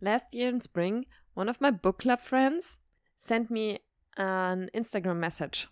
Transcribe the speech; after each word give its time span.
last 0.00 0.34
year 0.34 0.48
in 0.48 0.60
spring, 0.60 1.06
one 1.34 1.48
of 1.48 1.60
my 1.60 1.70
book 1.70 1.98
club 1.98 2.20
friends 2.20 2.78
sent 3.18 3.50
me 3.50 3.78
an 4.16 4.70
Instagram 4.74 5.16
message. 5.16 5.68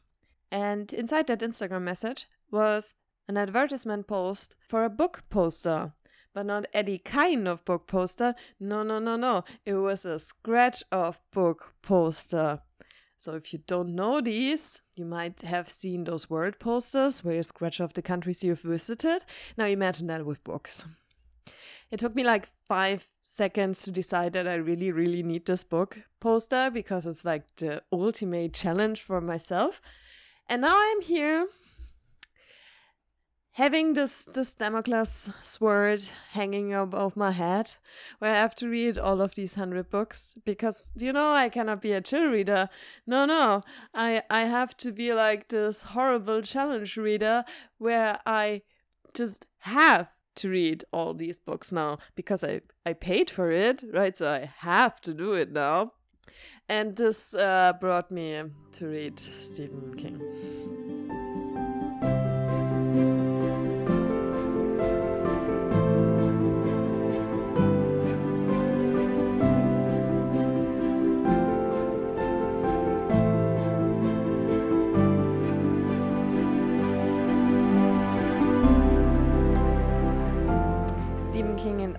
And 0.50 0.92
inside 0.92 1.26
that 1.26 1.40
Instagram 1.40 1.82
message 1.82 2.26
was 2.50 2.94
an 3.28 3.36
advertisement 3.36 4.06
post 4.06 4.56
for 4.68 4.84
a 4.84 4.90
book 4.90 5.24
poster. 5.30 5.92
But 6.32 6.46
not 6.46 6.66
any 6.74 6.98
kind 6.98 7.46
of 7.46 7.64
book 7.64 7.86
poster. 7.86 8.34
No, 8.58 8.82
no, 8.82 8.98
no, 8.98 9.16
no. 9.16 9.44
It 9.64 9.74
was 9.74 10.04
a 10.04 10.18
scratch 10.18 10.82
off 10.90 11.20
book 11.32 11.74
poster. 11.80 12.60
So 13.16 13.34
if 13.34 13.52
you 13.52 13.60
don't 13.66 13.94
know 13.94 14.20
these, 14.20 14.82
you 14.96 15.04
might 15.04 15.42
have 15.42 15.68
seen 15.68 16.04
those 16.04 16.28
word 16.28 16.58
posters 16.58 17.22
where 17.24 17.36
you 17.36 17.42
scratch 17.42 17.80
off 17.80 17.94
the 17.94 18.02
countries 18.02 18.42
you've 18.42 18.60
visited. 18.60 19.24
Now 19.56 19.66
imagine 19.66 20.08
that 20.08 20.26
with 20.26 20.44
books. 20.44 20.84
It 21.94 22.00
took 22.00 22.16
me 22.16 22.24
like 22.24 22.48
five 22.66 23.06
seconds 23.22 23.82
to 23.82 23.92
decide 23.92 24.32
that 24.32 24.48
I 24.48 24.54
really, 24.54 24.90
really 24.90 25.22
need 25.22 25.46
this 25.46 25.62
book 25.62 26.00
poster 26.18 26.68
because 26.68 27.06
it's 27.06 27.24
like 27.24 27.44
the 27.54 27.82
ultimate 27.92 28.52
challenge 28.52 29.00
for 29.00 29.20
myself. 29.20 29.80
And 30.48 30.62
now 30.62 30.76
I'm 30.76 31.02
here 31.02 31.46
having 33.52 33.94
this 33.94 34.24
this 34.24 34.54
Damocles 34.54 35.30
sword 35.44 36.02
hanging 36.32 36.74
above 36.74 37.16
my 37.16 37.30
head, 37.30 37.76
where 38.18 38.32
I 38.32 38.38
have 38.38 38.56
to 38.56 38.68
read 38.68 38.98
all 38.98 39.20
of 39.20 39.36
these 39.36 39.54
hundred 39.54 39.88
books 39.88 40.36
because 40.44 40.90
you 40.96 41.12
know 41.12 41.32
I 41.32 41.48
cannot 41.48 41.80
be 41.80 41.92
a 41.92 42.00
chill 42.00 42.26
reader. 42.26 42.70
No, 43.06 43.24
no, 43.24 43.62
I 43.94 44.24
I 44.28 44.46
have 44.46 44.76
to 44.78 44.90
be 44.90 45.14
like 45.14 45.46
this 45.46 45.84
horrible 45.94 46.42
challenge 46.42 46.96
reader 46.96 47.44
where 47.78 48.18
I 48.26 48.62
just 49.12 49.46
have 49.58 50.10
to 50.36 50.48
read 50.48 50.84
all 50.92 51.14
these 51.14 51.38
books 51.38 51.72
now 51.72 51.98
because 52.14 52.44
I 52.44 52.60
I 52.86 52.92
paid 52.92 53.30
for 53.30 53.50
it, 53.50 53.84
right? 53.92 54.16
So 54.16 54.32
I 54.32 54.50
have 54.58 55.00
to 55.02 55.14
do 55.14 55.34
it 55.34 55.52
now. 55.52 55.92
And 56.68 56.96
this 56.96 57.34
uh, 57.34 57.74
brought 57.80 58.10
me 58.10 58.42
to 58.72 58.86
read 58.86 59.20
Stephen 59.20 59.94
King. 59.96 61.03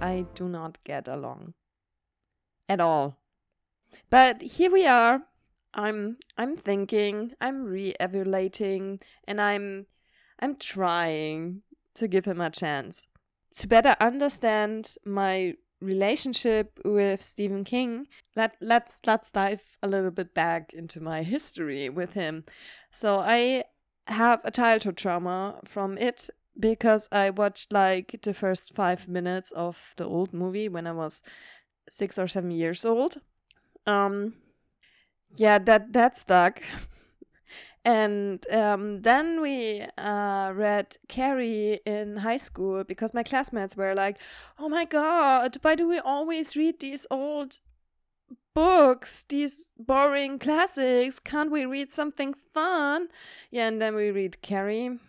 I 0.05 0.25
do 0.35 0.47
not 0.47 0.83
get 0.83 1.07
along 1.07 1.55
at 2.69 2.79
all. 2.79 3.17
But 4.11 4.41
here 4.41 4.71
we 4.71 4.85
are. 4.85 5.23
I'm 5.73 6.17
I'm 6.37 6.55
thinking, 6.57 7.33
I'm 7.41 7.65
re-evaluating, 7.65 8.99
and 9.27 9.41
I'm 9.41 9.87
I'm 10.39 10.57
trying 10.57 11.63
to 11.95 12.07
give 12.07 12.25
him 12.25 12.39
a 12.39 12.51
chance 12.51 13.07
to 13.57 13.67
better 13.67 13.95
understand 13.99 14.95
my 15.05 15.55
relationship 15.81 16.79
with 16.85 17.23
Stephen 17.23 17.63
King. 17.63 18.07
Let 18.35 18.55
let's 18.61 19.01
let's 19.07 19.31
dive 19.31 19.63
a 19.81 19.87
little 19.87 20.11
bit 20.11 20.35
back 20.35 20.71
into 20.71 21.01
my 21.01 21.23
history 21.23 21.89
with 21.89 22.13
him. 22.13 22.43
So 22.91 23.19
I 23.19 23.63
have 24.07 24.39
a 24.43 24.51
childhood 24.51 24.97
trauma 24.97 25.59
from 25.65 25.97
it 25.97 26.29
because 26.59 27.07
I 27.11 27.29
watched 27.29 27.71
like 27.71 28.19
the 28.21 28.33
first 28.33 28.73
five 28.73 29.07
minutes 29.07 29.51
of 29.51 29.93
the 29.97 30.05
old 30.05 30.33
movie 30.33 30.69
when 30.69 30.87
I 30.87 30.91
was 30.91 31.21
six 31.89 32.17
or 32.17 32.27
seven 32.27 32.51
years 32.51 32.85
old. 32.85 33.17
Um, 33.85 34.35
yeah, 35.35 35.59
that 35.59 35.93
that 35.93 36.17
stuck. 36.17 36.61
and 37.85 38.45
um, 38.51 39.01
then 39.01 39.41
we 39.41 39.85
uh, 39.97 40.51
read 40.55 40.97
Carrie 41.07 41.81
in 41.85 42.17
high 42.17 42.37
school 42.37 42.83
because 42.83 43.13
my 43.13 43.23
classmates 43.23 43.75
were 43.75 43.93
like, 43.93 44.17
"Oh 44.57 44.69
my 44.69 44.85
god, 44.85 45.57
why 45.61 45.75
do 45.75 45.87
we 45.87 45.99
always 45.99 46.55
read 46.55 46.79
these 46.79 47.05
old 47.11 47.59
books, 48.53 49.25
these 49.27 49.71
boring 49.77 50.39
classics? 50.39 51.19
Can't 51.19 51.51
we 51.51 51.65
read 51.65 51.91
something 51.91 52.33
fun?" 52.33 53.09
Yeah, 53.51 53.67
and 53.67 53.81
then 53.81 53.95
we 53.95 54.11
read 54.11 54.41
Carrie 54.41 54.99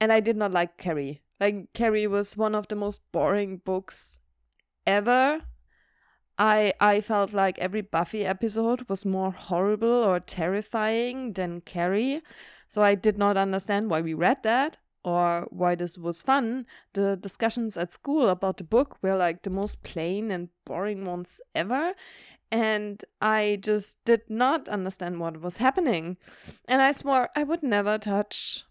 and 0.00 0.12
I 0.12 0.20
did 0.20 0.36
not 0.36 0.52
like 0.52 0.76
Carrie. 0.76 1.22
Like 1.40 1.72
Carrie 1.72 2.06
was 2.06 2.36
one 2.36 2.54
of 2.54 2.68
the 2.68 2.76
most 2.76 3.00
boring 3.12 3.58
books 3.58 4.20
ever. 4.86 5.42
I 6.38 6.74
I 6.80 7.00
felt 7.00 7.32
like 7.32 7.58
every 7.58 7.80
Buffy 7.80 8.24
episode 8.24 8.88
was 8.88 9.06
more 9.06 9.32
horrible 9.32 9.88
or 10.04 10.20
terrifying 10.20 11.32
than 11.32 11.62
Carrie. 11.62 12.22
So 12.68 12.82
I 12.82 12.94
did 12.94 13.16
not 13.16 13.36
understand 13.36 13.90
why 13.90 14.00
we 14.00 14.14
read 14.14 14.42
that 14.42 14.78
or 15.04 15.46
why 15.50 15.76
this 15.76 15.96
was 15.96 16.20
fun. 16.20 16.66
The 16.92 17.16
discussions 17.16 17.76
at 17.76 17.92
school 17.92 18.28
about 18.28 18.58
the 18.58 18.64
book 18.64 18.98
were 19.02 19.16
like 19.16 19.42
the 19.42 19.50
most 19.50 19.82
plain 19.82 20.30
and 20.30 20.48
boring 20.64 21.04
ones 21.04 21.40
ever. 21.54 21.94
And 22.50 23.02
I 23.20 23.58
just 23.62 24.04
did 24.04 24.22
not 24.28 24.68
understand 24.68 25.20
what 25.20 25.40
was 25.40 25.56
happening. 25.56 26.16
And 26.68 26.82
I 26.82 26.92
swore 26.92 27.30
I 27.34 27.44
would 27.44 27.62
never 27.62 27.98
touch 27.98 28.65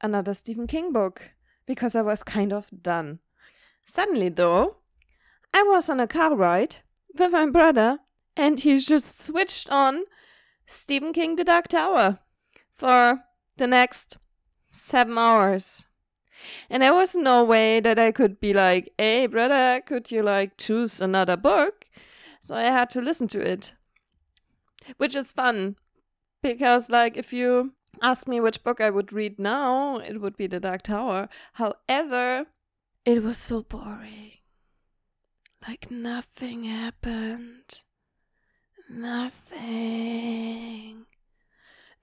another 0.00 0.34
Stephen 0.34 0.66
King 0.66 0.92
book 0.92 1.30
because 1.66 1.94
I 1.94 2.02
was 2.02 2.22
kind 2.22 2.52
of 2.52 2.68
done. 2.82 3.20
Suddenly, 3.84 4.30
though, 4.30 4.78
I 5.54 5.62
was 5.62 5.88
on 5.88 6.00
a 6.00 6.06
car 6.06 6.34
ride 6.34 6.76
with 7.18 7.32
my 7.32 7.46
brother 7.46 7.98
and 8.36 8.60
he 8.60 8.78
just 8.78 9.20
switched 9.20 9.70
on 9.70 10.04
Stephen 10.66 11.12
King 11.12 11.36
The 11.36 11.44
Dark 11.44 11.68
Tower 11.68 12.18
for 12.70 13.20
the 13.56 13.66
next 13.66 14.18
seven 14.68 15.16
hours. 15.16 15.86
And 16.68 16.82
there 16.82 16.92
was 16.92 17.14
no 17.14 17.44
way 17.44 17.80
that 17.80 17.98
I 17.98 18.12
could 18.12 18.40
be 18.40 18.52
like, 18.52 18.92
hey, 18.98 19.26
brother, 19.26 19.80
could 19.80 20.10
you 20.10 20.22
like 20.22 20.58
choose 20.58 21.00
another 21.00 21.36
book? 21.36 21.86
So 22.40 22.54
I 22.54 22.64
had 22.64 22.90
to 22.90 23.00
listen 23.00 23.28
to 23.28 23.40
it. 23.40 23.74
Which 24.98 25.14
is 25.14 25.32
fun 25.32 25.76
because, 26.42 26.90
like, 26.90 27.16
if 27.16 27.32
you 27.32 27.72
ask 28.02 28.26
me 28.28 28.40
which 28.40 28.64
book 28.64 28.80
I 28.80 28.90
would 28.90 29.12
read 29.12 29.38
now, 29.38 29.98
it 29.98 30.20
would 30.20 30.36
be 30.36 30.46
The 30.46 30.60
Dark 30.60 30.82
Tower. 30.82 31.28
However, 31.54 32.46
it 33.04 33.22
was 33.22 33.38
so 33.38 33.62
boring. 33.62 34.32
Like 35.66 35.90
nothing 35.90 36.64
happened. 36.64 37.82
Nothing. 38.88 40.26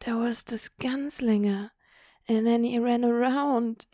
There 0.06 0.18
was 0.18 0.44
this 0.44 0.70
gunslinger, 0.82 1.72
and 2.28 2.46
then 2.46 2.66
he 2.66 2.78
ran 2.78 3.06
around 3.06 3.86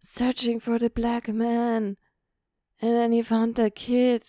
searching 0.00 0.60
for 0.60 0.78
the 0.78 0.88
black 0.90 1.28
man. 1.28 1.96
And 2.80 2.92
then 2.92 3.12
he 3.12 3.22
found 3.22 3.56
the 3.56 3.70
kid. 3.70 4.24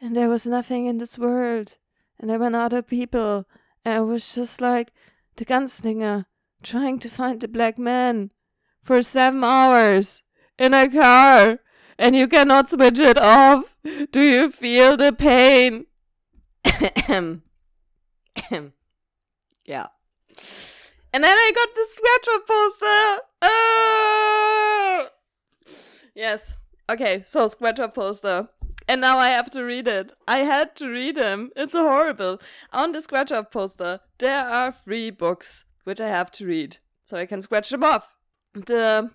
And 0.00 0.14
there 0.14 0.28
was 0.28 0.46
nothing 0.46 0.86
in 0.86 0.98
this 0.98 1.18
world. 1.18 1.76
And 2.18 2.30
there 2.30 2.38
were 2.38 2.54
other 2.54 2.82
people. 2.82 3.46
And 3.84 3.96
it 3.98 4.06
was 4.06 4.34
just 4.34 4.60
like, 4.60 4.92
the 5.38 5.44
gunslinger 5.44 6.26
trying 6.62 6.98
to 6.98 7.08
find 7.08 7.40
the 7.40 7.48
black 7.48 7.78
man 7.78 8.30
for 8.82 9.00
seven 9.02 9.42
hours 9.44 10.22
in 10.58 10.74
a 10.74 10.88
car 10.88 11.60
and 11.98 12.14
you 12.16 12.28
cannot 12.28 12.70
switch 12.70 12.98
it 12.98 13.16
off. 13.16 13.76
Do 14.12 14.20
you 14.20 14.50
feel 14.50 14.96
the 14.96 15.12
pain? 15.12 15.86
yeah. 19.64 19.86
And 21.12 21.24
then 21.24 21.36
I 21.36 21.52
got 21.54 21.74
the 21.74 21.86
scratcher 21.88 22.38
poster. 22.46 23.22
Oh! 23.42 25.08
Yes. 26.14 26.54
Okay, 26.90 27.22
so 27.24 27.48
scratcher 27.48 27.88
poster. 27.88 28.48
And 28.88 29.00
now 29.02 29.18
I 29.18 29.28
have 29.28 29.50
to 29.50 29.62
read 29.62 29.86
it. 29.86 30.14
I 30.26 30.38
had 30.38 30.74
to 30.76 30.88
read 30.88 31.16
them. 31.16 31.50
It's 31.54 31.74
horrible. 31.74 32.40
On 32.72 32.92
the 32.92 33.02
scratch 33.02 33.30
off 33.30 33.50
poster, 33.50 34.00
there 34.16 34.48
are 34.48 34.72
three 34.72 35.10
books 35.10 35.66
which 35.84 36.00
I 36.00 36.08
have 36.08 36.30
to 36.32 36.46
read. 36.46 36.78
So 37.02 37.18
I 37.18 37.26
can 37.26 37.42
scratch 37.42 37.68
them 37.68 37.84
off. 37.84 38.16
The 38.54 39.10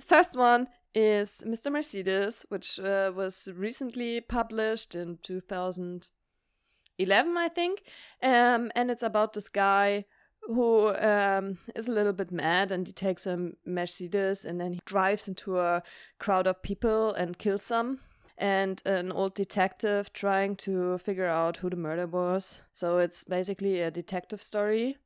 first 0.00 0.36
one 0.36 0.68
is 0.94 1.42
Mr. 1.44 1.72
Mercedes, 1.72 2.46
which 2.50 2.78
uh, 2.78 3.10
was 3.14 3.48
recently 3.52 4.20
published 4.20 4.94
in 4.94 5.18
2011, 5.24 7.36
I 7.36 7.48
think. 7.48 7.82
Um, 8.22 8.70
and 8.76 8.92
it's 8.92 9.02
about 9.02 9.32
this 9.32 9.48
guy 9.48 10.04
who 10.42 10.94
um, 10.94 11.58
is 11.74 11.88
a 11.88 11.92
little 11.92 12.12
bit 12.12 12.30
mad 12.30 12.70
and 12.70 12.86
he 12.86 12.92
takes 12.92 13.26
a 13.26 13.50
Mercedes 13.64 14.44
and 14.44 14.60
then 14.60 14.74
he 14.74 14.80
drives 14.84 15.26
into 15.26 15.58
a 15.58 15.82
crowd 16.20 16.46
of 16.46 16.62
people 16.62 17.12
and 17.12 17.38
kills 17.38 17.64
some 17.64 17.98
and 18.38 18.82
an 18.84 19.10
old 19.12 19.34
detective 19.34 20.12
trying 20.12 20.56
to 20.56 20.98
figure 20.98 21.26
out 21.26 21.58
who 21.58 21.70
the 21.70 21.76
murder 21.76 22.06
was. 22.06 22.60
So 22.72 22.98
it's 22.98 23.24
basically 23.24 23.80
a 23.80 23.90
detective 23.90 24.42
story 24.42 24.96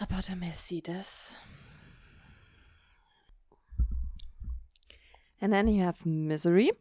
about 0.00 0.28
a 0.28 0.36
Mercedes. 0.36 1.36
And 5.40 5.52
then 5.52 5.68
you 5.68 5.82
have 5.82 6.04
Misery, 6.04 6.72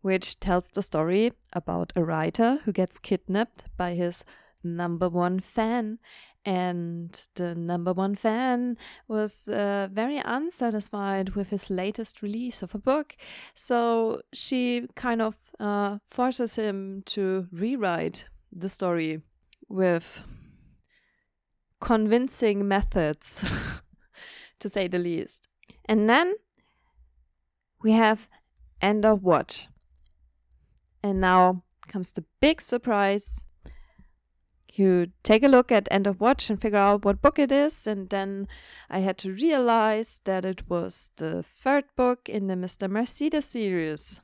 which 0.00 0.40
tells 0.40 0.70
the 0.70 0.82
story 0.82 1.32
about 1.52 1.92
a 1.94 2.02
writer 2.02 2.60
who 2.64 2.72
gets 2.72 2.98
kidnapped 2.98 3.64
by 3.76 3.94
his 3.94 4.24
number 4.64 5.08
one 5.08 5.40
fan. 5.40 5.98
And 6.46 7.20
the 7.34 7.56
number 7.56 7.92
one 7.92 8.14
fan 8.14 8.78
was 9.08 9.48
uh, 9.48 9.88
very 9.90 10.18
unsatisfied 10.24 11.30
with 11.30 11.50
his 11.50 11.70
latest 11.70 12.22
release 12.22 12.62
of 12.62 12.72
a 12.72 12.78
book. 12.78 13.16
So 13.56 14.20
she 14.32 14.86
kind 14.94 15.20
of 15.20 15.36
uh, 15.58 15.98
forces 16.06 16.54
him 16.54 17.02
to 17.06 17.48
rewrite 17.50 18.28
the 18.52 18.68
story 18.68 19.22
with 19.68 20.22
convincing 21.80 22.68
methods, 22.68 23.44
to 24.60 24.68
say 24.68 24.86
the 24.86 25.00
least. 25.00 25.48
And 25.86 26.08
then 26.08 26.34
we 27.82 27.92
have 27.92 28.28
End 28.80 29.04
of 29.04 29.24
Watch. 29.24 29.68
And 31.02 31.20
now 31.20 31.64
comes 31.88 32.12
the 32.12 32.24
big 32.40 32.60
surprise. 32.60 33.44
You 34.76 35.06
take 35.22 35.42
a 35.42 35.48
look 35.48 35.72
at 35.72 35.88
End 35.90 36.06
of 36.06 36.20
Watch 36.20 36.50
and 36.50 36.60
figure 36.60 36.78
out 36.78 37.02
what 37.02 37.22
book 37.22 37.38
it 37.38 37.50
is, 37.50 37.86
and 37.86 38.10
then 38.10 38.46
I 38.90 38.98
had 38.98 39.16
to 39.18 39.32
realize 39.32 40.20
that 40.24 40.44
it 40.44 40.68
was 40.68 41.12
the 41.16 41.42
third 41.42 41.84
book 41.96 42.28
in 42.28 42.46
the 42.46 42.56
Mr. 42.56 42.90
Mercedes 42.90 43.46
series. 43.46 44.20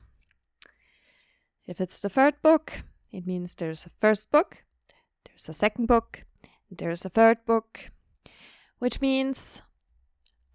If 1.65 1.81
it's 1.81 1.99
the 1.99 2.09
third 2.09 2.35
book, 2.43 2.83
it 3.11 3.25
means 3.25 3.55
there's 3.55 3.87
a 3.87 3.91
first 3.99 4.29
book, 4.29 4.63
there's 5.25 5.49
a 5.49 5.53
second 5.53 5.87
book, 5.87 6.23
there's 6.69 7.03
a 7.03 7.09
third 7.09 7.43
book, 7.47 7.89
which 8.77 9.01
means 9.01 9.63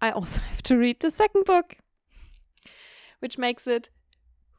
I 0.01 0.11
also 0.11 0.39
have 0.49 0.63
to 0.63 0.77
read 0.77 1.01
the 1.01 1.11
second 1.11 1.43
book, 1.43 1.75
which 3.19 3.37
makes 3.37 3.67
it 3.67 3.89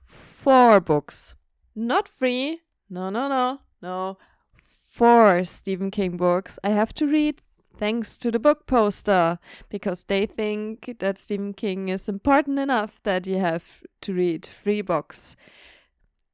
four 0.04 0.81
books. 0.81 1.34
Not 1.75 2.06
three, 2.06 2.60
no, 2.90 3.08
no, 3.08 3.26
no, 3.26 3.60
no, 3.81 4.19
four 4.90 5.44
Stephen 5.44 5.90
King 5.90 6.16
books 6.16 6.58
I 6.64 6.70
have 6.70 6.92
to 6.94 7.06
read 7.06 7.40
thanks 7.81 8.19
to 8.19 8.31
the 8.31 8.38
book 8.38 8.66
poster 8.66 9.38
because 9.70 10.04
they 10.04 10.26
think 10.26 10.96
that 10.98 11.19
Stephen 11.19 11.54
King 11.54 11.88
is 11.88 12.08
important 12.08 12.58
enough 12.58 13.02
that 13.04 13.26
you 13.26 13.38
have 13.38 13.82
to 14.02 14.12
read 14.12 14.44
three 14.44 14.82
books. 14.82 15.37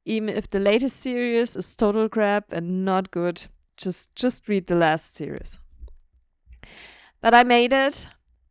Even 0.03 0.29
if 0.29 0.49
the 0.49 0.59
latest 0.59 0.97
series 0.97 1.55
is 1.55 1.75
total 1.75 2.09
crap 2.09 2.51
and 2.51 2.83
not 2.83 3.11
good, 3.11 3.47
just 3.77 4.15
just 4.15 4.49
read 4.49 4.67
the 4.67 4.75
last 4.75 5.15
series. 5.15 5.59
But 7.21 7.33
I 7.33 7.43
made 7.43 7.73
it. 7.73 8.07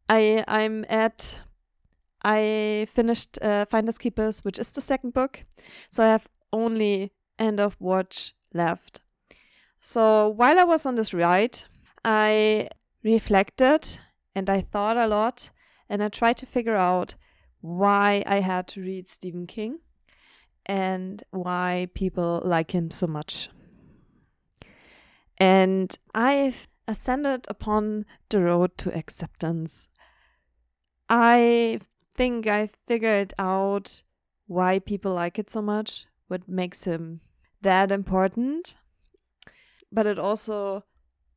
I 0.08 0.44
I'm 0.48 0.84
at 0.88 1.40
I 2.22 2.86
finished 2.90 3.38
uh, 3.42 3.66
Finders 3.66 3.98
Keepers, 3.98 4.44
which 4.44 4.58
is 4.58 4.72
the 4.72 4.80
second 4.80 5.12
book. 5.12 5.44
So 5.90 6.04
I 6.04 6.08
have 6.08 6.28
only 6.52 7.12
End 7.38 7.60
of 7.60 7.76
Watch 7.78 8.34
left. 8.54 9.00
So 9.88 10.30
while 10.30 10.58
I 10.58 10.64
was 10.64 10.84
on 10.84 10.96
this 10.96 11.14
ride, 11.14 11.60
I 12.04 12.70
reflected 13.04 14.00
and 14.34 14.50
I 14.50 14.60
thought 14.60 14.96
a 14.96 15.06
lot 15.06 15.52
and 15.88 16.02
I 16.02 16.08
tried 16.08 16.38
to 16.38 16.44
figure 16.44 16.74
out 16.74 17.14
why 17.60 18.24
I 18.26 18.40
had 18.40 18.66
to 18.68 18.80
read 18.80 19.08
Stephen 19.08 19.46
King 19.46 19.78
and 20.66 21.22
why 21.30 21.86
people 21.94 22.42
like 22.44 22.72
him 22.72 22.90
so 22.90 23.06
much. 23.06 23.48
And 25.38 25.96
I've 26.12 26.66
ascended 26.88 27.46
upon 27.46 28.06
the 28.28 28.40
road 28.40 28.76
to 28.78 28.92
acceptance. 28.92 29.86
I 31.08 31.78
think 32.12 32.48
I 32.48 32.70
figured 32.88 33.34
out 33.38 34.02
why 34.48 34.80
people 34.80 35.14
like 35.14 35.38
it 35.38 35.48
so 35.48 35.62
much, 35.62 36.06
what 36.26 36.48
makes 36.48 36.82
him 36.82 37.20
that 37.62 37.92
important. 37.92 38.78
But 39.96 40.06
it 40.06 40.18
also 40.18 40.84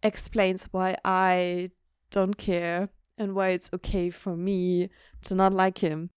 explains 0.04 0.66
why 0.72 0.98
I 1.06 1.72
don't 2.12 2.34
care 2.34 2.90
and 3.18 3.34
why 3.34 3.50
it's 3.50 3.70
okay 3.74 4.10
for 4.10 4.36
me 4.36 4.90
to 5.22 5.34
not 5.34 5.54
like 5.54 5.78
him. 5.78 6.10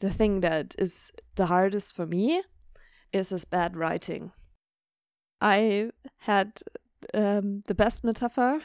The 0.00 0.08
thing 0.08 0.40
that 0.40 0.74
is 0.78 1.12
the 1.34 1.44
hardest 1.44 1.94
for 1.94 2.06
me 2.06 2.42
is 3.12 3.28
his 3.28 3.44
bad 3.44 3.76
writing. 3.76 4.32
I 5.42 5.90
had 6.20 6.62
um, 7.12 7.64
the 7.66 7.74
best 7.74 8.02
metaphor 8.02 8.62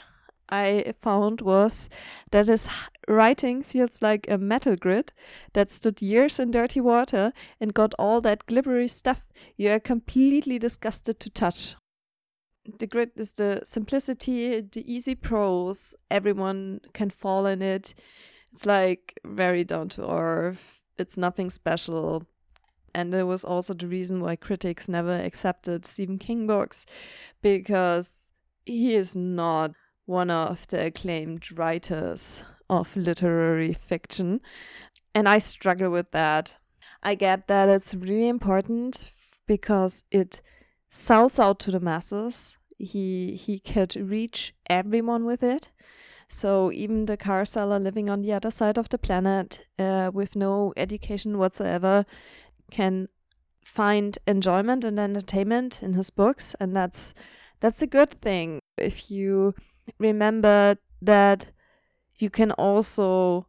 I 0.48 0.94
found 1.02 1.42
was 1.42 1.90
that 2.32 2.48
his 2.48 2.70
writing 3.06 3.64
feels 3.64 4.02
like 4.02 4.30
a 4.30 4.38
metal 4.38 4.78
grid 4.78 5.12
that 5.52 5.72
stood 5.72 6.02
years 6.02 6.40
in 6.40 6.52
dirty 6.52 6.80
water 6.80 7.34
and 7.60 7.74
got 7.74 7.94
all 8.00 8.22
that 8.22 8.46
glibbery 8.46 8.90
stuff 8.90 9.28
you 9.58 9.72
are 9.72 9.80
completely 9.82 10.58
disgusted 10.58 11.20
to 11.20 11.30
touch. 11.30 11.76
The 12.66 12.88
grid 12.88 13.12
is 13.16 13.34
the 13.34 13.62
simplicity, 13.64 14.62
the 14.62 14.92
easy 14.92 15.16
prose, 15.16 15.96
everyone 16.10 16.82
can 16.94 17.10
fall 17.10 17.46
in 17.46 17.62
it. 17.62 17.94
It's 18.52 18.66
like 18.66 19.20
very 19.26 19.64
down 19.64 19.90
to 19.90 20.10
earth, 20.10 20.80
it's 20.98 21.18
nothing 21.18 21.50
special. 21.50 22.26
And 22.94 23.14
it 23.14 23.24
was 23.24 23.44
also 23.44 23.74
the 23.74 23.88
reason 23.88 24.22
why 24.22 24.38
critics 24.38 24.88
never 24.88 25.14
accepted 25.14 25.86
Stephen 25.86 26.18
King 26.18 26.48
books 26.48 26.86
because 27.42 28.32
he 28.66 28.96
is 28.96 29.16
not 29.16 29.72
one 30.06 30.32
of 30.32 30.66
the 30.68 30.86
acclaimed 30.86 31.58
writers 31.58 32.44
of 32.70 32.96
literary 32.96 33.74
fiction. 33.74 34.40
And 35.14 35.28
I 35.28 35.38
struggle 35.40 35.90
with 35.90 36.12
that. 36.12 36.58
I 37.04 37.16
get 37.16 37.48
that 37.48 37.70
it's 37.70 37.94
really 37.94 38.28
important 38.28 39.12
because 39.46 40.06
it 40.10 40.42
sells 40.90 41.40
out 41.40 41.60
to 41.60 41.72
the 41.72 41.80
masses. 41.80 42.58
He 42.78 43.36
he 43.36 43.60
could 43.60 43.96
reach 43.96 44.54
everyone 44.70 45.26
with 45.26 45.44
it. 45.44 45.72
So 46.28 46.72
even 46.72 47.06
the 47.06 47.18
car 47.18 47.46
seller 47.46 47.80
living 47.80 48.10
on 48.10 48.22
the 48.22 48.34
other 48.34 48.52
side 48.52 48.78
of 48.78 48.90
the 48.90 48.98
planet 48.98 49.66
uh, 49.78 50.10
with 50.14 50.36
no 50.36 50.74
education 50.76 51.38
whatsoever 51.38 52.06
can 52.72 53.08
find 53.64 54.18
enjoyment 54.28 54.84
and 54.84 55.00
entertainment 55.00 55.82
in 55.84 55.94
his 55.94 56.10
books, 56.10 56.56
and 56.60 56.76
that's 56.76 57.14
that's 57.60 57.82
a 57.82 57.88
good 57.88 58.22
thing. 58.22 58.60
If 58.78 59.12
you 59.12 59.54
remember 60.00 60.78
that 61.02 61.52
you 62.18 62.30
can 62.30 62.52
also 62.52 63.48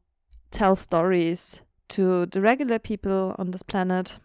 tell 0.50 0.77
stories 0.77 1.62
to 1.88 2.27
the 2.27 2.41
regular 2.41 2.79
people 2.79 3.35
on 3.38 3.50
this 3.50 3.62
planet 3.62 4.19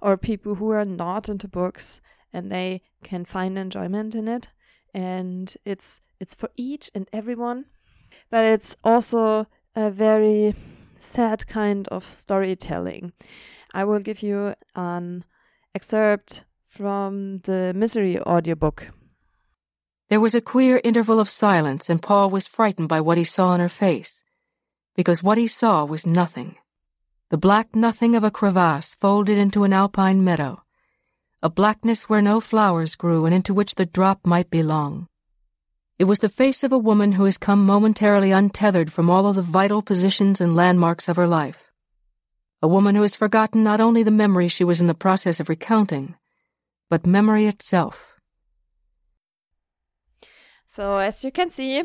or 0.00 0.16
people 0.16 0.56
who 0.56 0.70
are 0.70 0.84
not 0.84 1.28
into 1.28 1.48
books 1.48 2.00
and 2.32 2.50
they 2.50 2.82
can 3.02 3.24
find 3.24 3.58
enjoyment 3.58 4.14
in 4.14 4.28
it. 4.28 4.48
And 4.94 5.54
it's 5.64 6.00
it's 6.20 6.34
for 6.34 6.50
each 6.56 6.90
and 6.94 7.08
everyone 7.12 7.66
but 8.30 8.44
it's 8.44 8.76
also 8.84 9.46
a 9.74 9.90
very 9.90 10.54
sad 10.98 11.46
kind 11.46 11.88
of 11.88 12.04
storytelling. 12.04 13.12
I 13.72 13.84
will 13.84 14.00
give 14.00 14.22
you 14.22 14.54
an 14.74 15.24
excerpt 15.74 16.44
from 16.66 17.40
the 17.44 17.72
misery 17.74 18.20
audiobook. 18.20 18.88
There 20.08 20.20
was 20.20 20.34
a 20.34 20.40
queer 20.40 20.80
interval 20.84 21.20
of 21.20 21.28
silence, 21.28 21.90
and 21.90 22.02
Paul 22.02 22.30
was 22.30 22.46
frightened 22.46 22.88
by 22.88 23.00
what 23.00 23.18
he 23.18 23.24
saw 23.24 23.54
in 23.54 23.60
her 23.60 23.68
face, 23.68 24.22
because 24.96 25.22
what 25.22 25.38
he 25.38 25.46
saw 25.46 25.84
was 25.84 26.06
nothing. 26.06 26.56
The 27.30 27.36
black 27.36 27.76
nothing 27.76 28.14
of 28.14 28.24
a 28.24 28.30
crevasse 28.30 28.94
folded 28.94 29.36
into 29.36 29.64
an 29.64 29.74
alpine 29.74 30.24
meadow, 30.24 30.62
a 31.40 31.48
blackness 31.48 32.08
where 32.08 32.22
no 32.22 32.40
flowers 32.40 32.96
grew 32.96 33.24
and 33.24 33.34
into 33.34 33.54
which 33.54 33.76
the 33.76 33.86
drop 33.86 34.26
might 34.26 34.50
belong. 34.50 35.06
It 35.98 36.04
was 36.04 36.18
the 36.18 36.28
face 36.28 36.64
of 36.64 36.72
a 36.72 36.78
woman 36.78 37.12
who 37.12 37.24
has 37.24 37.38
come 37.38 37.64
momentarily 37.64 38.32
untethered 38.32 38.92
from 38.92 39.08
all 39.08 39.26
of 39.26 39.36
the 39.36 39.42
vital 39.42 39.82
positions 39.82 40.40
and 40.40 40.56
landmarks 40.56 41.08
of 41.08 41.16
her 41.16 41.26
life. 41.26 41.72
A 42.60 42.66
woman 42.66 42.96
who 42.96 43.02
has 43.02 43.14
forgotten 43.14 43.62
not 43.62 43.80
only 43.80 44.02
the 44.02 44.10
memory 44.10 44.48
she 44.48 44.64
was 44.64 44.80
in 44.80 44.88
the 44.88 44.94
process 44.94 45.38
of 45.38 45.48
recounting, 45.48 46.16
but 46.90 47.06
memory 47.06 47.46
itself. 47.46 48.16
So 50.66 50.98
as 50.98 51.22
you 51.22 51.30
can 51.30 51.50
see, 51.50 51.84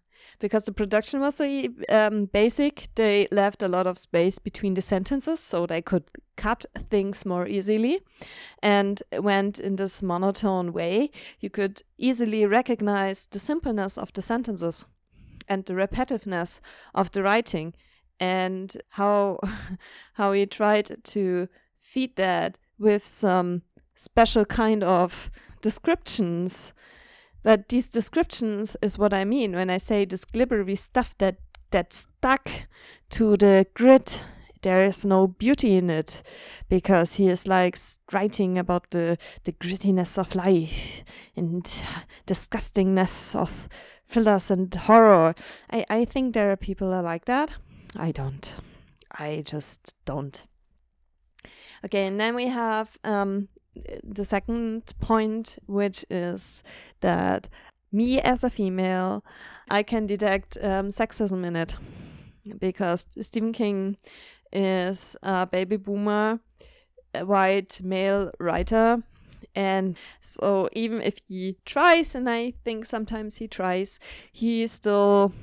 because 0.39 0.65
the 0.65 0.71
production 0.71 1.19
was 1.21 1.35
so 1.35 1.67
um, 1.89 2.25
basic, 2.25 2.87
they 2.95 3.27
left 3.31 3.63
a 3.63 3.67
lot 3.67 3.87
of 3.87 3.97
space 3.97 4.39
between 4.39 4.73
the 4.73 4.81
sentences 4.81 5.39
so 5.39 5.65
they 5.65 5.81
could 5.81 6.03
cut 6.35 6.65
things 6.89 7.25
more 7.25 7.47
easily 7.47 7.99
and 8.61 9.03
went 9.19 9.59
in 9.59 9.75
this 9.75 10.01
monotone 10.01 10.73
way. 10.73 11.11
You 11.39 11.49
could 11.49 11.81
easily 11.97 12.45
recognize 12.45 13.27
the 13.31 13.39
simpleness 13.39 13.97
of 13.97 14.11
the 14.13 14.21
sentences 14.21 14.85
and 15.47 15.65
the 15.65 15.73
repetitiveness 15.73 16.59
of 16.93 17.11
the 17.11 17.23
writing. 17.23 17.73
and 18.21 18.77
how 18.89 19.39
how 20.13 20.31
he 20.31 20.45
tried 20.45 21.03
to 21.03 21.47
feed 21.79 22.15
that 22.15 22.59
with 22.77 23.05
some 23.05 23.63
special 23.95 24.45
kind 24.45 24.83
of 24.83 25.31
descriptions 25.61 26.73
but 27.43 27.69
these 27.69 27.89
descriptions 27.89 28.77
is 28.81 28.97
what 28.97 29.13
I 29.13 29.25
mean 29.25 29.53
when 29.53 29.69
I 29.69 29.77
say 29.77 30.05
this 30.05 30.25
glibbery 30.25 30.77
stuff 30.77 31.15
that 31.17 31.37
that 31.71 31.93
stuck 31.93 32.49
to 33.11 33.37
the 33.37 33.65
grit. 33.73 34.23
There 34.61 34.85
is 34.85 35.03
no 35.03 35.25
beauty 35.25 35.75
in 35.75 35.89
it 35.89 36.21
because 36.69 37.15
he 37.15 37.27
is 37.27 37.47
like 37.47 37.79
writing 38.11 38.59
about 38.59 38.91
the, 38.91 39.17
the 39.43 39.53
grittiness 39.53 40.19
of 40.19 40.35
life 40.35 41.03
and 41.35 41.63
disgustingness 42.27 43.33
of 43.33 43.67
thrillers 44.07 44.51
and 44.51 44.73
horror. 44.73 45.33
I, 45.71 45.85
I 45.89 46.05
think 46.05 46.33
there 46.33 46.51
are 46.51 46.57
people 46.57 46.91
that 46.91 47.03
like 47.03 47.25
that. 47.25 47.49
I 47.95 48.11
don't. 48.11 48.55
I 49.11 49.41
just 49.43 49.95
don't. 50.05 50.45
Okay, 51.83 52.05
and 52.05 52.19
then 52.19 52.35
we 52.35 52.45
have 52.45 52.97
um, 53.03 53.47
the 54.03 54.25
second 54.25 54.93
point, 54.99 55.57
which 55.65 56.05
is 56.09 56.63
that 57.01 57.47
me 57.91 58.19
as 58.19 58.43
a 58.43 58.49
female, 58.49 59.23
I 59.69 59.83
can 59.83 60.07
detect 60.07 60.57
um, 60.61 60.87
sexism 60.87 61.45
in 61.45 61.55
it 61.55 61.75
because 62.59 63.05
Stephen 63.21 63.53
King 63.53 63.97
is 64.51 65.15
a 65.23 65.45
baby 65.45 65.77
boomer, 65.77 66.39
a 67.13 67.25
white 67.25 67.81
male 67.83 68.31
writer. 68.39 69.03
And 69.53 69.97
so, 70.21 70.69
even 70.71 71.01
if 71.01 71.19
he 71.27 71.57
tries, 71.65 72.15
and 72.15 72.29
I 72.29 72.53
think 72.63 72.85
sometimes 72.85 73.37
he 73.37 73.49
tries, 73.49 73.99
he 74.31 74.65
still, 74.67 75.33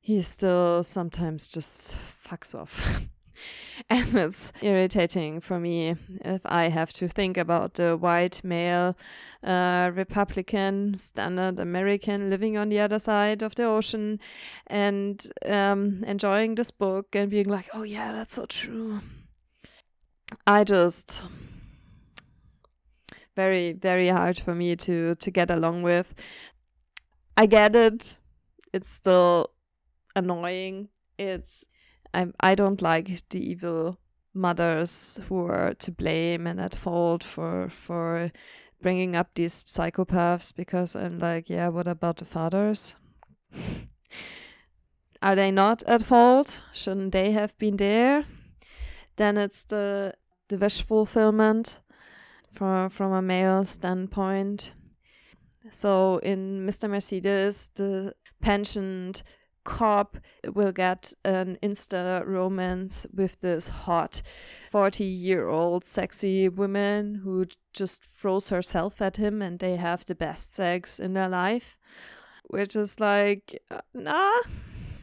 he 0.00 0.22
still 0.22 0.82
sometimes 0.82 1.48
just 1.48 1.94
fucks 1.94 2.52
off. 2.54 3.06
and 3.90 4.14
it's 4.14 4.52
irritating 4.60 5.40
for 5.40 5.58
me 5.58 5.96
if 6.24 6.40
I 6.44 6.64
have 6.68 6.92
to 6.94 7.08
think 7.08 7.36
about 7.36 7.74
the 7.74 7.96
white 7.96 8.42
male 8.44 8.96
uh, 9.42 9.90
Republican 9.94 10.96
standard 10.96 11.58
American 11.58 12.30
living 12.30 12.56
on 12.56 12.68
the 12.68 12.80
other 12.80 12.98
side 12.98 13.42
of 13.42 13.54
the 13.54 13.64
ocean 13.64 14.20
and 14.66 15.30
um, 15.46 16.04
enjoying 16.06 16.54
this 16.54 16.70
book 16.70 17.14
and 17.14 17.30
being 17.30 17.48
like, 17.48 17.68
oh 17.74 17.82
yeah, 17.82 18.12
that's 18.12 18.36
so 18.36 18.46
true. 18.46 19.00
I 20.46 20.64
just 20.64 21.24
very 23.34 23.72
very 23.72 24.08
hard 24.08 24.38
for 24.38 24.54
me 24.54 24.76
to 24.76 25.14
to 25.14 25.30
get 25.30 25.50
along 25.50 25.82
with. 25.82 26.14
I 27.36 27.46
get 27.46 27.74
it. 27.74 28.18
It's 28.72 28.90
still 28.90 29.50
annoying. 30.14 30.88
It's 31.18 31.64
I 32.14 32.26
I 32.40 32.54
don't 32.54 32.82
like 32.82 33.28
the 33.30 33.50
evil 33.50 33.98
mothers 34.34 35.20
who 35.28 35.46
are 35.46 35.74
to 35.74 35.92
blame 35.92 36.46
and 36.46 36.60
at 36.60 36.74
fault 36.74 37.22
for 37.24 37.68
for 37.68 38.30
bringing 38.80 39.16
up 39.16 39.34
these 39.34 39.62
psychopaths 39.64 40.54
because 40.54 40.96
I'm 40.96 41.18
like, 41.18 41.48
yeah, 41.48 41.68
what 41.68 41.86
about 41.86 42.16
the 42.16 42.24
fathers? 42.24 42.96
are 45.22 45.36
they 45.36 45.50
not 45.50 45.82
at 45.84 46.02
fault? 46.02 46.64
Shouldn't 46.72 47.12
they 47.12 47.32
have 47.32 47.56
been 47.58 47.76
there? 47.76 48.24
Then 49.16 49.36
it's 49.36 49.64
the 49.64 50.14
the 50.48 50.58
wish 50.58 50.82
fulfillment 50.82 51.80
from 52.52 52.90
from 52.90 53.12
a 53.12 53.22
male 53.22 53.64
standpoint. 53.64 54.74
So 55.70 56.18
in 56.18 56.66
Mr. 56.66 56.90
Mercedes, 56.90 57.70
the 57.76 58.14
pensioned 58.40 59.22
cop 59.64 60.18
will 60.54 60.72
get 60.72 61.12
an 61.24 61.58
insta 61.62 62.26
romance 62.26 63.06
with 63.14 63.40
this 63.40 63.68
hot 63.68 64.22
40 64.70 65.04
year 65.04 65.48
old 65.48 65.84
sexy 65.84 66.48
woman 66.48 67.16
who 67.16 67.46
just 67.72 68.04
throws 68.04 68.48
herself 68.48 69.00
at 69.00 69.16
him 69.16 69.42
and 69.42 69.58
they 69.58 69.76
have 69.76 70.04
the 70.04 70.14
best 70.14 70.54
sex 70.54 70.98
in 70.98 71.14
their 71.14 71.28
life 71.28 71.78
which 72.44 72.76
is 72.76 73.00
like 73.00 73.60
uh, 73.70 73.80
nah, 73.94 74.12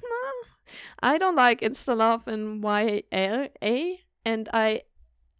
nah. 0.04 0.74
I 1.00 1.18
don't 1.18 1.36
like 1.36 1.62
insta 1.62 1.96
love 1.96 2.28
in 2.28 2.62
ya 2.62 3.48
and 4.26 4.50
i 4.54 4.82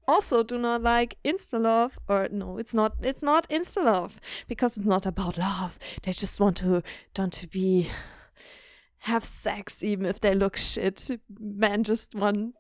also 0.08 0.42
do 0.42 0.58
not 0.58 0.82
like 0.82 1.18
insta 1.24 1.62
love 1.62 2.00
or 2.08 2.28
no 2.32 2.58
it's 2.58 2.74
not 2.74 2.94
it's 3.04 3.22
not 3.22 3.48
insta 3.50 3.84
love 3.86 4.20
because 4.48 4.76
it's 4.76 4.88
not 4.88 5.06
about 5.06 5.38
love. 5.38 5.78
They 6.02 6.14
just 6.14 6.40
want 6.40 6.58
to 6.58 6.82
want 7.18 7.34
to 7.34 7.48
be 7.48 7.90
have 9.00 9.24
sex 9.24 9.84
even 9.84 10.06
if 10.06 10.20
they 10.20 10.34
look 10.34 10.58
shit. 10.58 11.10
Men 11.40 11.84
just 11.84 12.16
want 12.16 12.56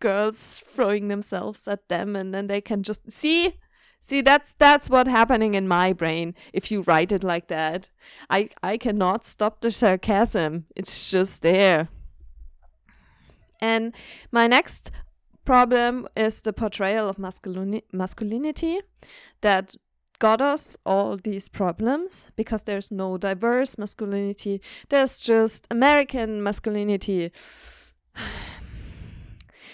girls 0.00 0.62
throwing 0.66 1.08
themselves 1.08 1.66
at 1.68 1.88
them 1.88 2.16
and 2.16 2.34
then 2.34 2.46
they 2.46 2.60
can 2.60 2.82
just 2.82 3.10
see 3.10 3.54
see 4.00 4.20
that's 4.20 4.52
that's 4.54 4.90
what 4.90 5.06
happening 5.06 5.54
in 5.54 5.66
my 5.66 5.92
brain 5.92 6.34
if 6.52 6.70
you 6.70 6.82
write 6.82 7.12
it 7.12 7.24
like 7.24 7.48
that. 7.48 7.90
I 8.28 8.50
i 8.62 8.76
cannot 8.76 9.24
stop 9.24 9.60
the 9.60 9.70
sarcasm. 9.70 10.66
It's 10.76 11.10
just 11.10 11.42
there. 11.42 11.88
And 13.60 13.94
my 14.30 14.46
next 14.46 14.90
problem 15.44 16.06
is 16.16 16.42
the 16.42 16.52
portrayal 16.52 17.08
of 17.08 17.16
masculini- 17.16 17.84
masculinity 17.92 18.80
that 19.40 19.74
got 20.18 20.40
us 20.40 20.76
all 20.84 21.16
these 21.16 21.48
problems 21.48 22.30
because 22.36 22.64
there's 22.64 22.90
no 22.90 23.18
diverse 23.18 23.78
masculinity. 23.78 24.60
There's 24.88 25.20
just 25.20 25.66
American 25.70 26.42
masculinity. 26.42 27.32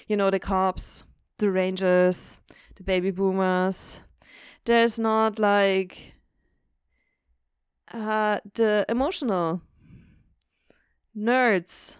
you 0.08 0.16
know, 0.16 0.30
the 0.30 0.38
cops, 0.38 1.04
the 1.38 1.50
rangers, 1.50 2.40
the 2.76 2.82
baby 2.82 3.10
boomers. 3.10 4.00
There's 4.64 4.98
not 4.98 5.38
like 5.38 6.14
uh, 7.92 8.40
the 8.54 8.84
emotional 8.88 9.62
nerds, 11.16 11.96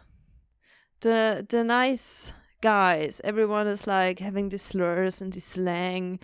the 1.00 1.44
the 1.48 1.64
nice 1.64 2.32
guys. 2.60 3.20
Everyone 3.24 3.66
is 3.66 3.86
like 3.86 4.18
having 4.18 4.48
these 4.48 4.62
slurs 4.62 5.20
and 5.20 5.32
this 5.32 5.44
slang. 5.44 6.20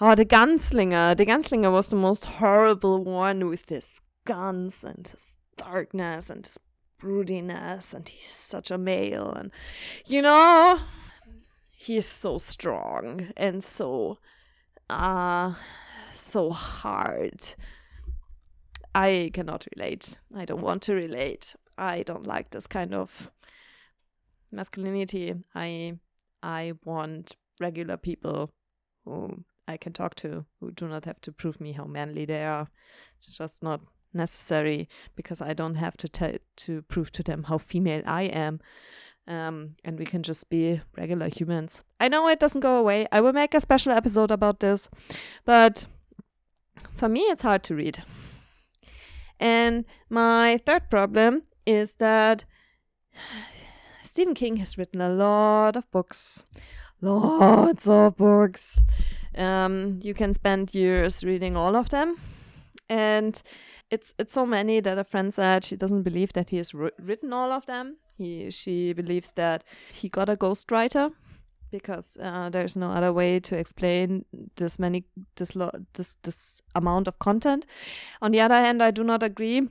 Oh, 0.00 0.14
the 0.14 0.24
gunslinger. 0.24 1.16
The 1.16 1.26
gunslinger 1.26 1.72
was 1.72 1.88
the 1.88 1.96
most 1.96 2.26
horrible 2.26 3.02
one 3.04 3.48
with 3.48 3.68
his 3.68 4.00
guns 4.24 4.84
and 4.84 5.06
his 5.06 5.38
darkness 5.56 6.30
and 6.30 6.44
his 6.44 6.58
broodiness, 7.00 7.94
and 7.94 8.08
he's 8.08 8.30
such 8.30 8.70
a 8.70 8.78
male. 8.78 9.30
And, 9.30 9.50
you 10.06 10.22
know, 10.22 10.80
he's 11.70 12.06
so 12.06 12.38
strong 12.38 13.28
and 13.36 13.62
so, 13.62 14.18
uh, 14.90 15.54
so 16.12 16.50
hard. 16.50 17.54
I 18.94 19.30
cannot 19.32 19.66
relate. 19.76 20.16
I 20.34 20.44
don't 20.44 20.62
want 20.62 20.82
to 20.82 20.94
relate. 20.94 21.54
I 21.76 22.02
don't 22.02 22.26
like 22.26 22.50
this 22.50 22.66
kind 22.66 22.94
of 22.94 23.30
masculinity. 24.50 25.34
I 25.54 25.98
I 26.42 26.72
want 26.84 27.36
regular 27.60 27.96
people 27.96 28.50
who 29.04 29.44
I 29.66 29.76
can 29.76 29.92
talk 29.92 30.14
to 30.16 30.44
who 30.60 30.70
do 30.70 30.88
not 30.88 31.04
have 31.04 31.20
to 31.22 31.32
prove 31.32 31.60
me 31.60 31.72
how 31.72 31.84
manly 31.84 32.24
they 32.24 32.44
are. 32.44 32.68
It's 33.16 33.36
just 33.36 33.62
not 33.62 33.80
necessary 34.14 34.88
because 35.16 35.40
I 35.40 35.52
don't 35.52 35.74
have 35.74 35.96
to 35.98 36.08
tell 36.08 36.34
to 36.56 36.82
prove 36.82 37.12
to 37.12 37.22
them 37.22 37.44
how 37.44 37.58
female 37.58 38.02
I 38.06 38.22
am. 38.22 38.60
Um, 39.26 39.76
and 39.84 39.98
we 39.98 40.06
can 40.06 40.22
just 40.22 40.48
be 40.48 40.80
regular 40.96 41.28
humans. 41.28 41.84
I 42.00 42.08
know 42.08 42.28
it 42.28 42.40
doesn't 42.40 42.62
go 42.62 42.76
away. 42.78 43.06
I 43.12 43.20
will 43.20 43.34
make 43.34 43.52
a 43.52 43.60
special 43.60 43.92
episode 43.92 44.30
about 44.30 44.60
this, 44.60 44.88
but 45.44 45.86
for 46.96 47.10
me, 47.10 47.20
it's 47.20 47.42
hard 47.42 47.62
to 47.64 47.74
read. 47.74 48.02
And 49.38 49.84
my 50.08 50.58
third 50.64 50.88
problem 50.88 51.42
is 51.66 51.96
that 51.96 52.46
Stephen 54.18 54.34
King 54.34 54.56
has 54.56 54.76
written 54.76 55.00
a 55.00 55.10
lot 55.10 55.76
of 55.76 55.88
books, 55.92 56.42
lots 57.00 57.86
of 57.86 58.16
books. 58.16 58.80
Um, 59.36 60.00
you 60.02 60.12
can 60.12 60.34
spend 60.34 60.74
years 60.74 61.22
reading 61.22 61.56
all 61.56 61.76
of 61.76 61.90
them, 61.90 62.16
and 62.88 63.40
it's 63.92 64.14
it's 64.18 64.34
so 64.34 64.44
many 64.44 64.80
that 64.80 64.98
a 64.98 65.04
friend 65.04 65.32
said 65.32 65.62
she 65.62 65.76
doesn't 65.76 66.02
believe 66.02 66.32
that 66.32 66.50
he 66.50 66.56
has 66.56 66.74
written 66.74 67.32
all 67.32 67.52
of 67.52 67.66
them. 67.66 67.96
He 68.16 68.50
she 68.50 68.92
believes 68.92 69.30
that 69.36 69.62
he 69.92 70.08
got 70.08 70.28
a 70.28 70.34
ghostwriter 70.34 71.12
because 71.70 72.18
uh, 72.20 72.50
there's 72.50 72.74
no 72.74 72.90
other 72.90 73.12
way 73.12 73.38
to 73.38 73.56
explain 73.56 74.24
this 74.56 74.80
many 74.80 75.04
this 75.36 75.52
this 75.94 76.14
this 76.24 76.60
amount 76.74 77.06
of 77.06 77.20
content. 77.20 77.66
On 78.20 78.32
the 78.32 78.40
other 78.40 78.56
hand, 78.56 78.82
I 78.82 78.90
do 78.90 79.04
not 79.04 79.22
agree. 79.22 79.68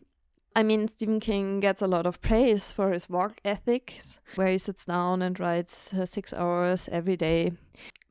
I 0.58 0.64
mean, 0.64 0.88
Stephen 0.88 1.20
King 1.20 1.60
gets 1.60 1.84
a 1.84 1.88
lot 1.88 2.08
of 2.08 2.20
praise 2.20 2.72
for 2.72 2.92
his 2.92 3.08
work 3.08 3.40
ethics, 3.46 4.18
where 4.34 4.48
he 4.48 4.58
sits 4.58 4.86
down 4.86 5.22
and 5.22 5.40
writes 5.40 5.94
uh, 5.94 6.08
six 6.08 6.34
hours 6.34 6.90
every 6.92 7.16
day. 7.16 7.52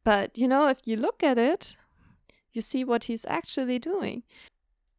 But, 0.04 0.38
you 0.38 0.46
know, 0.46 0.68
if 0.68 0.78
you 0.84 0.96
look 0.96 1.24
at 1.24 1.38
it, 1.38 1.76
you 2.52 2.62
see 2.62 2.84
what 2.84 3.04
he's 3.04 3.26
actually 3.28 3.80
doing. 3.80 4.22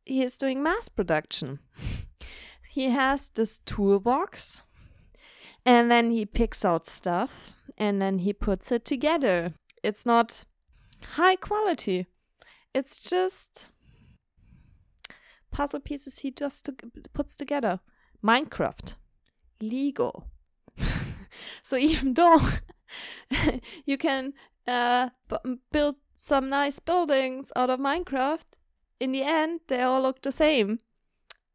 He 0.06 0.24
is 0.24 0.38
doing 0.38 0.62
mass 0.62 0.89
production. 0.89 1.60
he 2.70 2.89
has 2.89 3.30
this 3.30 3.62
toolbox 3.66 4.62
and 5.66 5.89
then 5.89 6.12
he 6.12 6.25
picks 6.25 6.66
out 6.66 6.86
stuff 6.86 7.54
and 7.77 8.01
then 8.01 8.20
he 8.20 8.34
puts 8.34 8.74
it 8.74 8.84
together. 8.84 9.54
It's 9.84 10.06
not 10.06 10.44
high 11.01 11.38
quality. 11.38 12.08
It's 12.74 13.01
just 13.01 13.70
puzzle 15.58 15.80
pieces 15.80 16.20
he 16.20 16.30
just 16.30 16.66
to- 16.66 16.76
puts 17.14 17.36
together. 17.36 17.80
Minecraft, 18.24 18.94
Lego. 19.60 20.26
so 21.64 21.78
even 21.78 22.14
though 22.14 22.40
you 23.86 23.98
can 23.98 24.34
uh, 24.68 25.10
build 25.72 25.96
some 26.14 26.50
nice 26.50 26.78
buildings 26.78 27.52
out 27.56 27.72
of 27.72 27.80
Minecraft, 27.80 28.46
in 29.00 29.12
the 29.12 29.24
end 29.24 29.62
they 29.68 29.82
all 29.82 30.04
look 30.04 30.22
the 30.22 30.32
same. 30.32 30.80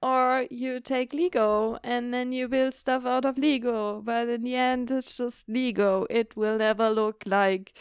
Or 0.03 0.47
you 0.51 0.81
take 0.81 1.15
Lego 1.15 1.79
and 1.85 2.13
then 2.13 2.33
you 2.33 2.49
build 2.49 2.75
stuff 2.75 3.07
out 3.07 3.25
of 3.25 3.39
Lego, 3.39 4.01
but 4.01 4.29
in 4.29 4.43
the 4.43 4.57
end 4.57 4.91
it's 4.91 5.17
just 5.17 5.49
Lego. 5.49 6.07
It 6.11 6.37
will 6.37 6.59
never 6.59 6.91
look 6.91 7.23
like, 7.25 7.73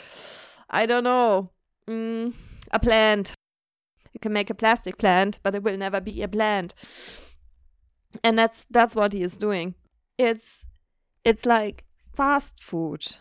I 0.69 0.85
don't 0.85 1.05
know, 1.05 1.49
mm, 1.87 2.31
a 2.71 2.77
plant. 2.77 3.33
Can 4.21 4.33
make 4.33 4.49
a 4.49 4.55
plastic 4.55 4.97
plant, 4.97 5.39
but 5.43 5.55
it 5.55 5.63
will 5.63 5.77
never 5.77 5.99
be 5.99 6.21
a 6.21 6.27
plant. 6.27 6.73
And 8.23 8.37
that's 8.37 8.65
that's 8.65 8.95
what 8.95 9.13
he 9.13 9.21
is 9.23 9.37
doing. 9.37 9.75
It's 10.17 10.63
it's 11.23 11.45
like 11.45 11.85
fast 12.15 12.63
food. 12.63 13.17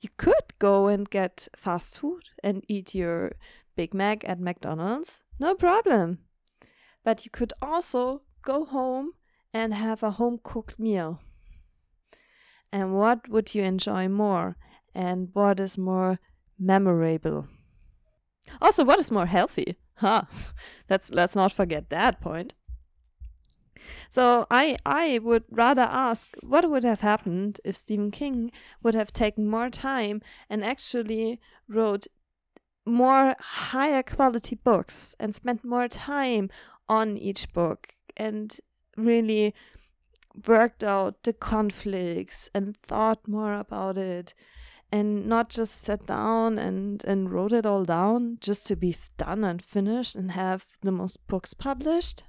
You 0.00 0.10
could 0.16 0.58
go 0.58 0.86
and 0.86 1.10
get 1.10 1.48
fast 1.56 1.98
food 1.98 2.22
and 2.42 2.64
eat 2.68 2.94
your 2.94 3.32
Big 3.76 3.94
Mac 3.94 4.28
at 4.28 4.40
McDonald's, 4.40 5.22
no 5.38 5.54
problem. 5.54 6.18
But 7.04 7.24
you 7.24 7.30
could 7.30 7.52
also 7.60 8.22
go 8.42 8.64
home 8.64 9.12
and 9.52 9.74
have 9.74 10.02
a 10.02 10.12
home 10.12 10.40
cooked 10.42 10.78
meal. 10.78 11.20
And 12.72 12.94
what 12.94 13.28
would 13.28 13.54
you 13.54 13.62
enjoy 13.62 14.08
more? 14.08 14.56
And 14.94 15.28
what 15.32 15.60
is 15.60 15.78
more 15.78 16.18
memorable? 16.58 17.46
Also, 18.60 18.84
what 18.84 18.98
is 18.98 19.10
more 19.10 19.26
healthy? 19.26 19.76
Huh. 19.98 20.22
Let's 20.90 21.10
let's 21.10 21.34
not 21.34 21.52
forget 21.52 21.90
that 21.90 22.20
point. 22.20 22.54
So 24.08 24.46
I 24.50 24.76
I 24.86 25.18
would 25.22 25.44
rather 25.50 25.82
ask 25.82 26.28
what 26.42 26.68
would 26.70 26.84
have 26.84 27.00
happened 27.00 27.60
if 27.64 27.76
Stephen 27.76 28.10
King 28.10 28.50
would 28.82 28.94
have 28.94 29.12
taken 29.12 29.48
more 29.48 29.70
time 29.70 30.22
and 30.48 30.64
actually 30.64 31.40
wrote 31.68 32.06
more 32.86 33.34
higher 33.38 34.02
quality 34.02 34.56
books 34.56 35.14
and 35.20 35.34
spent 35.34 35.64
more 35.64 35.88
time 35.88 36.48
on 36.88 37.16
each 37.18 37.52
book 37.52 37.94
and 38.16 38.58
really 38.96 39.54
worked 40.46 40.84
out 40.84 41.22
the 41.24 41.32
conflicts 41.32 42.48
and 42.54 42.76
thought 42.76 43.26
more 43.26 43.54
about 43.54 43.98
it 43.98 44.34
and 44.90 45.26
not 45.26 45.50
just 45.50 45.82
sat 45.82 46.06
down 46.06 46.58
and, 46.58 47.04
and 47.04 47.30
wrote 47.32 47.52
it 47.52 47.66
all 47.66 47.84
down 47.84 48.38
just 48.40 48.66
to 48.66 48.76
be 48.76 48.96
done 49.16 49.44
and 49.44 49.62
finished 49.62 50.14
and 50.14 50.32
have 50.32 50.64
the 50.82 50.92
most 50.92 51.26
books 51.26 51.54
published. 51.54 52.24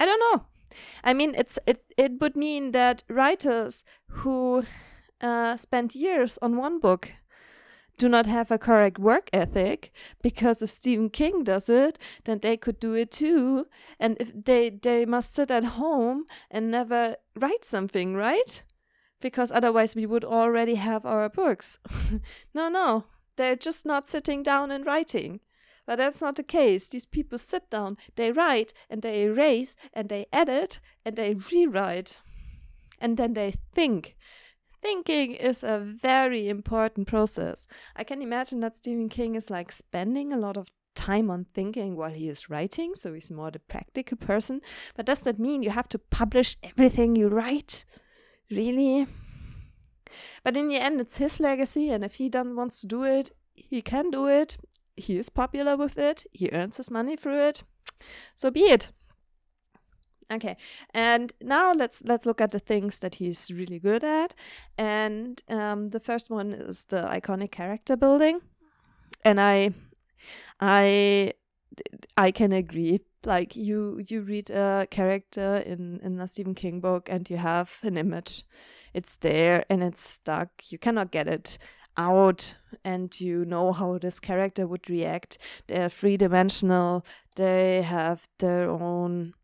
I 0.00 0.06
don't 0.06 0.20
know. 0.20 0.46
I 1.02 1.14
mean, 1.14 1.34
it's 1.34 1.58
it 1.66 1.82
it 1.96 2.20
would 2.20 2.36
mean 2.36 2.72
that 2.72 3.02
writers 3.08 3.84
who 4.08 4.64
uh, 5.20 5.56
spent 5.56 5.94
years 5.94 6.38
on 6.42 6.56
one 6.56 6.78
book 6.78 7.10
do 7.96 8.08
not 8.08 8.26
have 8.26 8.50
a 8.50 8.58
correct 8.58 8.98
work 8.98 9.28
ethic 9.32 9.92
because 10.22 10.62
if 10.62 10.70
Stephen 10.70 11.10
King 11.10 11.42
does 11.42 11.68
it, 11.68 11.98
then 12.24 12.38
they 12.38 12.56
could 12.56 12.78
do 12.78 12.94
it 12.94 13.10
too. 13.10 13.66
And 13.98 14.16
if 14.20 14.32
they 14.34 14.70
they 14.70 15.04
must 15.04 15.34
sit 15.34 15.50
at 15.50 15.64
home 15.64 16.24
and 16.50 16.70
never 16.70 17.16
write 17.34 17.64
something, 17.64 18.14
right? 18.14 18.62
Because 19.20 19.50
otherwise 19.50 19.94
we 19.94 20.06
would 20.06 20.24
already 20.24 20.76
have 20.76 21.04
our 21.04 21.28
books. 21.28 21.78
no, 22.54 22.68
no, 22.68 23.04
they're 23.36 23.56
just 23.56 23.84
not 23.84 24.08
sitting 24.08 24.42
down 24.42 24.70
and 24.70 24.86
writing. 24.86 25.40
But 25.86 25.96
that's 25.96 26.20
not 26.20 26.36
the 26.36 26.42
case. 26.42 26.86
These 26.86 27.06
people 27.06 27.38
sit 27.38 27.70
down, 27.70 27.96
they 28.16 28.30
write, 28.30 28.74
and 28.90 29.00
they 29.00 29.22
erase, 29.22 29.74
and 29.94 30.10
they 30.10 30.26
edit, 30.32 30.80
and 31.02 31.16
they 31.16 31.34
rewrite. 31.50 32.20
And 33.00 33.16
then 33.16 33.32
they 33.32 33.54
think. 33.74 34.16
Thinking 34.82 35.34
is 35.34 35.64
a 35.64 35.78
very 35.78 36.48
important 36.48 37.08
process. 37.08 37.66
I 37.96 38.04
can 38.04 38.20
imagine 38.20 38.60
that 38.60 38.76
Stephen 38.76 39.08
King 39.08 39.34
is 39.34 39.48
like 39.50 39.72
spending 39.72 40.30
a 40.32 40.38
lot 40.38 40.56
of 40.56 40.68
time 40.94 41.30
on 41.30 41.46
thinking 41.54 41.96
while 41.96 42.10
he 42.10 42.28
is 42.28 42.50
writing, 42.50 42.94
so 42.94 43.14
he's 43.14 43.30
more 43.30 43.50
the 43.50 43.58
practical 43.60 44.18
person. 44.18 44.60
But 44.94 45.06
does 45.06 45.22
that 45.22 45.38
mean 45.38 45.62
you 45.62 45.70
have 45.70 45.88
to 45.88 45.98
publish 45.98 46.58
everything 46.62 47.16
you 47.16 47.28
write? 47.28 47.84
Really? 48.50 49.06
But 50.42 50.56
in 50.56 50.68
the 50.68 50.76
end, 50.76 51.00
it's 51.00 51.18
his 51.18 51.38
legacy, 51.38 51.90
and 51.90 52.04
if 52.04 52.14
he 52.14 52.28
doesn't 52.28 52.56
wants 52.56 52.80
to 52.80 52.86
do 52.86 53.04
it, 53.04 53.30
he 53.54 53.82
can 53.82 54.10
do 54.10 54.26
it 54.26 54.56
he 54.98 55.18
is 55.18 55.28
popular 55.28 55.76
with 55.76 55.98
it, 55.98 56.24
he 56.32 56.50
earns 56.52 56.76
his 56.76 56.90
money 56.90 57.16
through 57.16 57.40
it. 57.48 57.62
So 58.34 58.50
be 58.50 58.60
it. 58.62 58.88
Okay, 60.30 60.58
and 60.92 61.32
now 61.40 61.72
let's 61.72 62.02
let's 62.04 62.26
look 62.26 62.42
at 62.42 62.50
the 62.50 62.58
things 62.58 62.98
that 62.98 63.14
he's 63.14 63.50
really 63.50 63.78
good 63.78 64.04
at. 64.04 64.34
And 64.76 65.42
um, 65.48 65.88
the 65.88 66.00
first 66.00 66.28
one 66.28 66.52
is 66.52 66.84
the 66.84 67.02
iconic 67.02 67.50
character 67.50 67.96
building, 67.96 68.40
and 69.24 69.40
I, 69.40 69.70
I, 70.60 71.32
I 72.18 72.30
can 72.30 72.52
agree. 72.52 73.00
Like 73.24 73.56
you, 73.56 74.00
you 74.06 74.22
read 74.22 74.50
a 74.50 74.86
character 74.90 75.56
in 75.66 76.00
in 76.02 76.20
a 76.20 76.28
Stephen 76.28 76.54
King 76.54 76.80
book, 76.80 77.08
and 77.10 77.28
you 77.28 77.36
have 77.36 77.78
an 77.82 77.96
image. 77.96 78.44
It's 78.94 79.16
there 79.16 79.64
and 79.68 79.82
it's 79.82 80.02
stuck. 80.02 80.48
You 80.70 80.78
cannot 80.78 81.10
get 81.10 81.28
it 81.28 81.58
out 81.98 82.54
and 82.84 83.20
you 83.20 83.44
know 83.44 83.72
how 83.72 83.98
this 83.98 84.20
character 84.20 84.66
would 84.66 84.88
react. 84.88 85.36
They're 85.66 85.88
three 85.88 86.16
dimensional, 86.16 87.04
they 87.34 87.82
have 87.82 88.28
their 88.38 88.70
own 88.70 89.34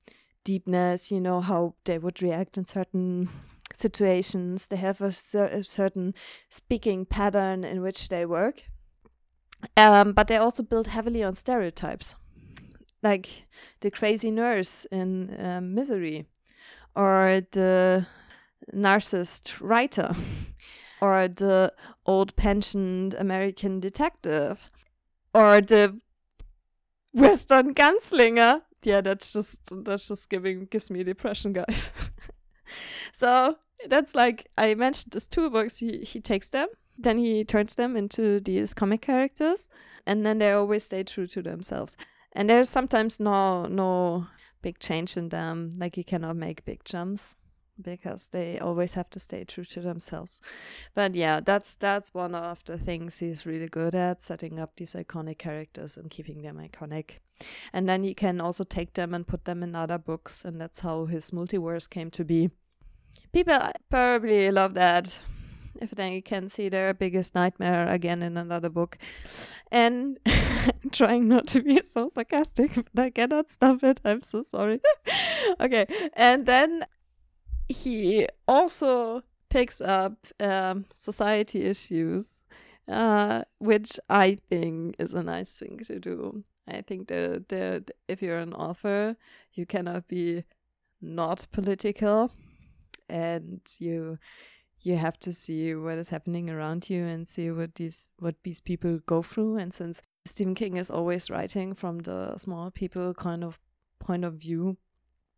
deepness, 0.44 1.10
you 1.10 1.20
know 1.20 1.40
how 1.40 1.74
they 1.84 1.98
would 1.98 2.22
react 2.22 2.56
in 2.56 2.64
certain 2.64 3.28
situations, 3.74 4.68
they 4.68 4.76
have 4.76 5.00
a, 5.00 5.10
cer- 5.10 5.46
a 5.46 5.64
certain 5.64 6.14
speaking 6.48 7.04
pattern 7.04 7.64
in 7.64 7.82
which 7.82 8.08
they 8.08 8.24
work. 8.24 8.62
Um, 9.76 10.12
but 10.12 10.28
they 10.28 10.36
also 10.36 10.62
build 10.62 10.88
heavily 10.88 11.22
on 11.22 11.34
stereotypes, 11.34 12.14
like 13.04 13.46
the 13.80 13.90
crazy 13.90 14.32
nurse 14.32 14.86
in 14.90 15.36
um, 15.38 15.74
Misery, 15.74 16.26
or 16.96 17.42
the 17.52 18.06
narcissist 18.74 19.60
writer. 19.60 20.16
or 21.04 21.28
the 21.28 21.72
old 22.06 22.34
pensioned 22.36 23.14
American 23.14 23.78
detective, 23.78 24.70
or 25.34 25.60
the 25.60 26.00
Western 27.12 27.74
gunslinger. 27.74 28.62
Yeah, 28.82 29.02
that's 29.02 29.32
just 29.32 29.58
that's 29.84 30.08
just 30.08 30.30
giving 30.30 30.66
gives 30.66 30.90
me 30.90 31.04
depression, 31.04 31.52
guys. 31.52 31.92
so 33.12 33.56
that's 33.88 34.14
like 34.14 34.46
I 34.56 34.74
mentioned 34.74 35.12
these 35.12 35.26
two 35.26 35.50
books. 35.50 35.78
He 35.78 35.98
he 35.98 36.20
takes 36.20 36.48
them, 36.48 36.68
then 36.98 37.18
he 37.18 37.44
turns 37.44 37.74
them 37.74 37.96
into 37.96 38.40
these 38.40 38.72
comic 38.74 39.02
characters, 39.02 39.68
and 40.06 40.24
then 40.24 40.38
they 40.38 40.52
always 40.52 40.84
stay 40.84 41.02
true 41.02 41.26
to 41.28 41.42
themselves. 41.42 41.96
And 42.34 42.50
there's 42.50 42.68
sometimes 42.68 43.20
no 43.20 43.66
no 43.66 44.26
big 44.62 44.78
change 44.78 45.16
in 45.16 45.28
them. 45.28 45.70
Like 45.76 45.96
you 45.96 46.04
cannot 46.04 46.36
make 46.36 46.64
big 46.64 46.84
jumps 46.84 47.36
because 47.80 48.28
they 48.28 48.58
always 48.58 48.94
have 48.94 49.10
to 49.10 49.20
stay 49.20 49.44
true 49.44 49.64
to 49.64 49.80
themselves. 49.80 50.40
But 50.94 51.14
yeah, 51.14 51.40
that's 51.40 51.74
that's 51.76 52.14
one 52.14 52.34
of 52.34 52.64
the 52.64 52.78
things 52.78 53.18
he's 53.18 53.46
really 53.46 53.68
good 53.68 53.94
at, 53.94 54.22
setting 54.22 54.58
up 54.58 54.76
these 54.76 54.94
iconic 54.94 55.38
characters 55.38 55.96
and 55.96 56.10
keeping 56.10 56.42
them 56.42 56.56
iconic. 56.56 57.18
And 57.72 57.88
then 57.88 58.04
he 58.04 58.14
can 58.14 58.40
also 58.40 58.64
take 58.64 58.94
them 58.94 59.12
and 59.12 59.26
put 59.26 59.44
them 59.44 59.62
in 59.62 59.74
other 59.74 59.98
books, 59.98 60.44
and 60.44 60.60
that's 60.60 60.80
how 60.80 61.06
his 61.06 61.30
multiverse 61.30 61.90
came 61.90 62.10
to 62.12 62.24
be. 62.24 62.50
People 63.32 63.58
probably 63.90 64.50
love 64.50 64.74
that. 64.74 65.18
If 65.80 65.90
they 65.92 66.20
can 66.20 66.48
see 66.48 66.68
their 66.68 66.94
biggest 66.94 67.34
nightmare 67.34 67.88
again 67.88 68.22
in 68.22 68.36
another 68.36 68.68
book. 68.68 68.98
And 69.70 70.18
trying 70.92 71.28
not 71.28 71.46
to 71.48 71.62
be 71.62 71.80
so 71.82 72.08
sarcastic, 72.08 72.72
but 72.94 73.04
I 73.04 73.10
cannot 73.10 73.50
stop 73.50 73.82
it. 73.82 74.00
I'm 74.04 74.22
so 74.22 74.42
sorry. 74.42 74.80
okay. 75.60 75.86
And 76.14 76.46
then 76.46 76.84
he 77.68 78.28
also 78.46 79.22
picks 79.50 79.80
up 79.80 80.14
um, 80.40 80.84
society 80.92 81.64
issues, 81.64 82.42
uh, 82.88 83.42
which 83.58 83.98
I 84.08 84.38
think 84.48 84.96
is 84.98 85.14
a 85.14 85.22
nice 85.22 85.58
thing 85.58 85.78
to 85.86 85.98
do. 85.98 86.44
I 86.66 86.80
think 86.80 87.08
that, 87.08 87.48
that 87.48 87.90
if 88.08 88.22
you're 88.22 88.38
an 88.38 88.54
author, 88.54 89.16
you 89.52 89.66
cannot 89.66 90.08
be 90.08 90.44
not 91.00 91.46
political, 91.52 92.32
and 93.08 93.60
you 93.78 94.18
you 94.84 94.96
have 94.98 95.18
to 95.18 95.32
see 95.32 95.74
what 95.74 95.96
is 95.96 96.10
happening 96.10 96.50
around 96.50 96.90
you 96.90 97.04
and 97.04 97.26
see 97.26 97.50
what 97.50 97.74
these 97.74 98.10
what 98.18 98.36
these 98.44 98.60
people 98.60 99.00
go 99.06 99.22
through. 99.22 99.56
And 99.56 99.72
since 99.72 100.02
Stephen 100.26 100.54
King 100.54 100.76
is 100.76 100.90
always 100.90 101.30
writing 101.30 101.74
from 101.74 102.00
the 102.00 102.36
small 102.36 102.70
people 102.70 103.14
kind 103.14 103.42
of 103.42 103.58
point 103.98 104.24
of 104.24 104.34
view, 104.34 104.76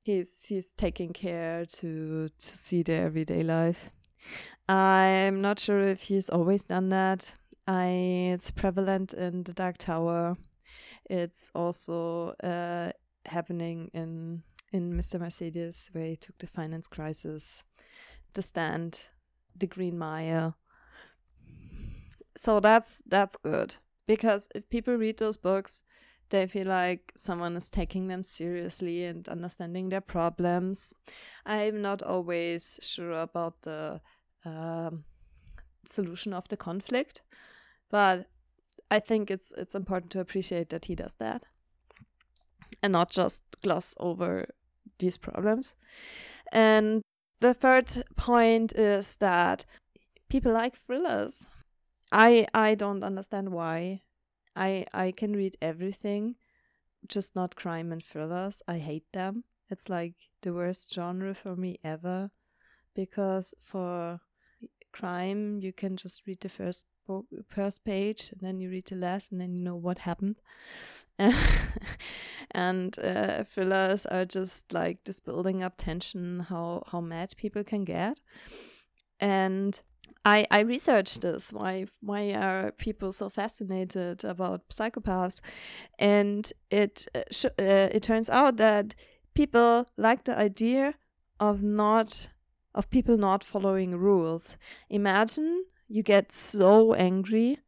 he's 0.02 0.46
he's 0.46 0.74
taking 0.74 1.12
care 1.12 1.64
to 1.64 2.28
to 2.28 2.56
see 2.56 2.82
their 2.82 3.06
everyday 3.06 3.44
life. 3.44 3.92
I'm 4.68 5.40
not 5.40 5.60
sure 5.60 5.80
if 5.80 6.02
he's 6.02 6.28
always 6.28 6.64
done 6.64 6.88
that. 6.88 7.36
I 7.68 8.30
it's 8.34 8.50
prevalent 8.50 9.12
in 9.12 9.44
the 9.44 9.52
Dark 9.52 9.78
Tower. 9.78 10.36
It's 11.08 11.52
also 11.54 12.34
uh, 12.42 12.90
happening 13.26 13.92
in 13.94 14.42
in 14.72 14.92
Mr. 14.92 15.20
Mercedes, 15.20 15.88
where 15.92 16.06
he 16.06 16.16
took 16.16 16.36
the 16.38 16.48
finance 16.48 16.88
crisis, 16.88 17.62
the 18.32 18.42
stand, 18.42 19.08
the 19.58 19.66
Green 19.66 19.98
Mile. 19.98 20.56
So 22.36 22.60
that's 22.60 23.02
that's 23.06 23.36
good 23.36 23.76
because 24.06 24.48
if 24.54 24.68
people 24.68 24.94
read 24.94 25.18
those 25.18 25.36
books, 25.36 25.82
they 26.28 26.46
feel 26.46 26.66
like 26.66 27.12
someone 27.14 27.56
is 27.56 27.70
taking 27.70 28.08
them 28.08 28.22
seriously 28.22 29.04
and 29.04 29.28
understanding 29.28 29.88
their 29.88 30.00
problems. 30.00 30.92
I'm 31.44 31.80
not 31.80 32.02
always 32.02 32.78
sure 32.82 33.12
about 33.12 33.62
the 33.62 34.00
um, 34.44 35.04
solution 35.84 36.32
of 36.32 36.48
the 36.48 36.56
conflict, 36.56 37.22
but 37.90 38.26
I 38.90 39.00
think 39.00 39.30
it's 39.30 39.52
it's 39.56 39.74
important 39.74 40.12
to 40.12 40.20
appreciate 40.20 40.68
that 40.70 40.86
he 40.86 40.94
does 40.94 41.14
that 41.16 41.46
and 42.82 42.92
not 42.92 43.10
just 43.10 43.42
gloss 43.62 43.94
over 43.98 44.46
these 44.98 45.16
problems. 45.16 45.74
And 46.52 47.02
the 47.40 47.54
third 47.54 47.90
point 48.16 48.72
is 48.74 49.16
that 49.16 49.64
people 50.28 50.52
like 50.52 50.76
thrillers. 50.76 51.46
I 52.12 52.46
I 52.54 52.74
don't 52.74 53.02
understand 53.04 53.50
why. 53.52 54.02
I 54.54 54.86
I 54.92 55.12
can 55.12 55.34
read 55.34 55.56
everything, 55.60 56.36
just 57.08 57.34
not 57.34 57.56
crime 57.56 57.92
and 57.92 58.02
thrillers. 58.02 58.62
I 58.66 58.78
hate 58.78 59.12
them. 59.12 59.44
It's 59.70 59.88
like 59.88 60.14
the 60.42 60.52
worst 60.54 60.92
genre 60.92 61.34
for 61.34 61.56
me 61.56 61.78
ever 61.82 62.30
because 62.94 63.54
for 63.60 64.20
crime 64.92 65.58
you 65.60 65.72
can 65.72 65.96
just 65.96 66.26
read 66.26 66.40
the 66.40 66.48
first 66.48 66.86
first 67.48 67.84
page 67.84 68.30
and 68.32 68.40
then 68.40 68.60
you 68.60 68.70
read 68.70 68.86
the 68.86 68.96
last 68.96 69.32
and 69.32 69.40
then 69.40 69.54
you 69.54 69.62
know 69.62 69.76
what 69.76 69.98
happened 69.98 70.36
and 72.50 72.98
uh, 72.98 73.42
thrillers 73.44 74.06
are 74.06 74.24
just 74.24 74.72
like 74.72 75.04
this 75.04 75.20
building 75.20 75.62
up 75.62 75.74
tension 75.76 76.46
how 76.48 76.82
how 76.92 77.00
mad 77.00 77.32
people 77.36 77.64
can 77.64 77.84
get 77.84 78.20
and 79.20 79.80
I, 80.24 80.44
I 80.50 80.60
researched 80.60 81.20
this. 81.20 81.52
Why 81.52 81.86
why 82.00 82.32
are 82.32 82.72
people 82.72 83.12
so 83.12 83.28
fascinated 83.28 84.24
about 84.24 84.68
psychopaths? 84.70 85.40
And 86.00 86.52
it 86.68 87.06
uh, 87.14 87.20
uh, 87.44 87.88
it 87.92 88.02
turns 88.02 88.28
out 88.28 88.56
that 88.56 88.96
people 89.34 89.86
like 89.96 90.24
the 90.24 90.36
idea 90.36 90.94
of 91.38 91.62
not 91.62 92.28
of 92.74 92.90
people 92.90 93.16
not 93.16 93.44
following 93.44 93.96
rules. 93.96 94.58
Imagine 94.90 95.64
you 95.88 96.02
get 96.02 96.32
so 96.32 96.94
angry 96.94 97.58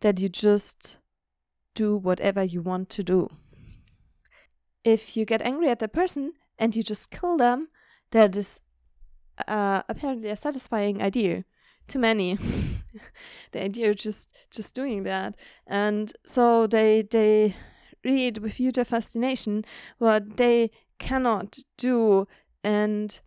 that 0.00 0.20
you 0.20 0.28
just 0.28 0.98
do 1.74 1.96
whatever 1.96 2.42
you 2.42 2.62
want 2.62 2.88
to 2.90 3.02
do. 3.02 3.28
If 4.84 5.16
you 5.16 5.24
get 5.24 5.42
angry 5.42 5.68
at 5.70 5.82
a 5.82 5.88
person 5.88 6.34
and 6.58 6.76
you 6.76 6.82
just 6.82 7.10
kill 7.10 7.36
them, 7.36 7.68
that 8.10 8.36
is 8.36 8.60
uh, 9.48 9.82
apparently 9.88 10.30
a 10.30 10.36
satisfying 10.36 11.02
idea 11.02 11.44
to 11.88 11.98
many. 11.98 12.38
the 13.52 13.62
idea 13.62 13.90
of 13.90 13.96
just 13.96 14.36
just 14.50 14.74
doing 14.74 15.02
that, 15.02 15.36
and 15.66 16.12
so 16.24 16.66
they 16.66 17.02
they 17.02 17.56
read 18.04 18.38
with 18.38 18.54
huge 18.54 18.78
fascination 18.86 19.64
what 19.98 20.36
they 20.36 20.70
cannot 20.98 21.58
do, 21.76 22.26
and 22.62 23.20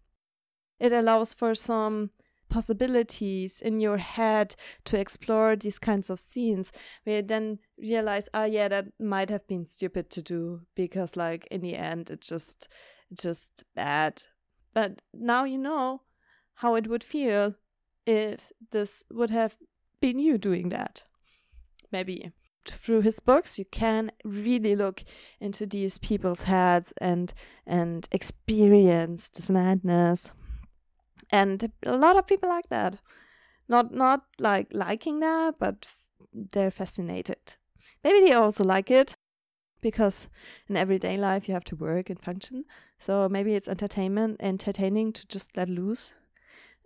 it 0.80 0.94
allows 0.94 1.34
for 1.34 1.54
some 1.56 2.12
possibilities 2.50 3.62
in 3.62 3.80
your 3.80 3.98
head 3.98 4.56
to 4.86 5.00
explore 5.00 5.56
these 5.56 5.80
kinds 5.80 6.10
of 6.10 6.20
scenes 6.20 6.72
where 7.04 7.18
you 7.18 7.22
then 7.22 7.60
realize 7.78 8.30
oh 8.34 8.46
yeah 8.46 8.68
that 8.68 8.88
might 9.00 9.30
have 9.30 9.46
been 9.48 9.66
stupid 9.66 10.10
to 10.10 10.22
do 10.22 10.62
because 10.76 11.16
like 11.16 11.48
in 11.52 11.62
the 11.62 11.76
end 11.76 12.10
it's 12.10 12.28
just 12.28 12.68
just 13.14 13.64
bad. 13.76 14.24
But 14.74 15.02
now 15.14 15.44
you 15.44 15.58
know 15.58 16.02
how 16.56 16.76
it 16.76 16.88
would 16.88 17.04
feel 17.04 17.56
if 18.06 18.52
this 18.72 19.04
would 19.12 19.30
have 19.30 19.58
been 20.02 20.20
you 20.20 20.38
doing 20.38 20.70
that. 20.70 21.04
Maybe 21.92 22.32
through 22.66 23.02
his 23.02 23.20
books 23.22 23.58
you 23.58 23.66
can 23.66 24.12
really 24.26 24.76
look 24.76 25.04
into 25.40 25.66
these 25.66 25.98
people's 25.98 26.44
heads 26.44 26.94
and 27.00 27.34
and 27.66 28.10
experience 28.12 29.30
this 29.30 29.50
madness 29.50 30.32
and 31.30 31.72
a 31.84 31.98
lot 31.98 32.18
of 32.18 32.28
people 32.28 32.50
like 32.50 32.70
that. 32.70 33.00
Not 33.68 33.94
not 33.94 34.24
like 34.40 34.68
liking 34.72 35.20
that 35.20 35.56
but 35.60 35.88
they're 36.34 36.72
fascinated. 36.72 37.56
Maybe 38.04 38.26
they 38.26 38.34
also 38.34 38.64
like 38.64 38.90
it 38.92 39.16
because 39.82 40.28
in 40.68 40.78
everyday 40.78 41.18
life 41.18 41.48
you 41.48 41.54
have 41.54 41.64
to 41.66 41.76
work 41.76 42.10
and 42.10 42.20
function. 42.20 42.66
So 42.98 43.28
maybe 43.30 43.56
it's 43.56 43.68
entertainment 43.68 44.38
entertaining 44.40 45.14
to 45.14 45.28
just 45.28 45.58
let 45.58 45.70
loose 45.70 46.14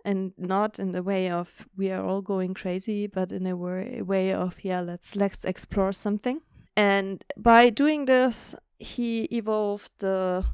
and 0.04 0.32
not 0.36 0.78
in 0.78 0.92
the 0.92 1.02
way 1.02 1.30
of 1.30 1.66
we 1.76 1.90
are 1.92 2.02
all 2.02 2.22
going 2.22 2.54
crazy 2.54 3.06
but 3.06 3.30
in 3.30 3.46
a 3.46 3.56
way, 3.56 4.02
way 4.02 4.32
of 4.32 4.64
yeah 4.64 4.80
let's 4.80 5.14
let's 5.16 5.44
explore 5.44 5.92
something. 5.92 6.40
And 6.76 7.24
by 7.36 7.70
doing 7.70 8.06
this 8.06 8.54
he 8.78 9.24
evolved 9.24 9.92
the 9.98 10.44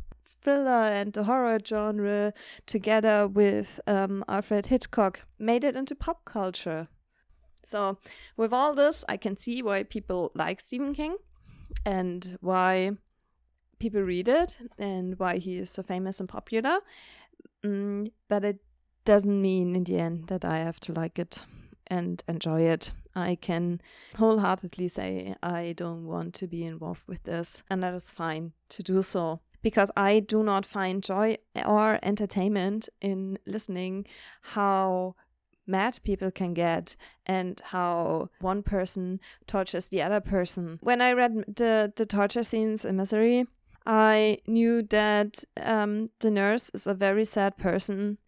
thriller 0.41 0.71
and 0.71 1.13
the 1.13 1.25
horror 1.25 1.59
genre 1.65 2.33
together 2.67 3.27
with 3.27 3.81
um, 3.87 4.25
Alfred 4.29 4.67
Hitchcock 4.67 5.21
made 5.39 5.65
it 5.65 5.77
into 5.77 5.95
pop 5.95 6.25
culture. 6.25 6.89
So, 7.65 7.99
with 8.37 8.53
all 8.53 8.75
this, 8.75 9.05
I 9.09 9.17
can 9.17 9.37
see 9.37 9.63
why 9.63 9.83
people 9.83 10.33
like 10.35 10.61
Stephen 10.61 10.95
King 10.95 11.17
and 11.85 12.39
why 12.41 12.93
people 13.79 14.03
read 14.03 14.29
it 14.29 14.59
and 14.79 15.19
why 15.19 15.39
he 15.39 15.59
is 15.59 15.71
so 15.71 15.83
famous 15.83 16.21
and 16.21 16.29
popular. 16.29 16.79
Mm, 17.65 18.11
but 18.29 18.45
it 18.45 18.61
doesn't 19.05 19.41
mean 19.41 19.77
in 19.77 19.85
the 19.85 19.99
end 19.99 20.29
that 20.29 20.45
I 20.45 20.59
have 20.59 20.81
to 20.81 20.93
like 20.93 21.19
it 21.19 21.43
and 21.87 22.23
enjoy 22.29 22.63
it. 22.63 22.93
I 23.15 23.35
can 23.35 23.81
wholeheartedly 24.17 24.89
say 24.89 25.35
I 25.43 25.75
don't 25.77 26.07
want 26.07 26.35
to 26.35 26.47
be 26.47 26.65
involved 26.65 27.03
with 27.07 27.25
this, 27.25 27.63
and 27.69 27.83
that 27.83 27.95
is 27.95 28.13
fine 28.13 28.53
to 28.71 28.83
do 28.83 29.03
so 29.03 29.41
because 29.63 29.91
I 29.97 30.21
do 30.21 30.43
not 30.43 30.67
find 30.67 31.03
joy 31.03 31.39
or 31.65 31.99
entertainment 32.03 32.89
in 33.01 33.39
listening 33.47 34.07
how 34.43 35.15
mad 35.67 35.99
people 36.03 36.31
can 36.31 36.55
get 36.55 36.97
and 37.27 37.61
how 37.67 38.31
one 38.41 38.63
person 38.63 39.21
tortures 39.47 39.89
the 39.89 40.03
other 40.03 40.21
person. 40.21 40.79
When 40.83 41.03
I 41.03 41.13
read 41.13 41.45
the, 41.57 41.93
the 41.95 42.07
torture 42.07 42.43
scenes 42.43 42.85
in 42.85 42.97
Misery, 42.97 43.47
I 43.87 44.39
knew 44.47 44.83
that 44.83 45.45
um, 45.63 46.11
the 46.21 46.31
nurse 46.31 46.71
is 46.75 46.87
a 46.87 46.95
very 46.95 47.25
sad 47.25 47.57
person 47.57 48.19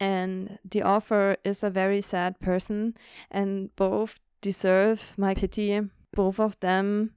and 0.00 0.58
the 0.64 0.82
author 0.82 1.36
is 1.44 1.62
a 1.62 1.70
very 1.70 2.00
sad 2.00 2.38
person, 2.38 2.94
and 3.30 3.74
both 3.76 4.20
deserve 4.40 5.14
my 5.16 5.34
pity. 5.34 5.80
Both 6.12 6.38
of 6.38 6.58
them 6.60 7.14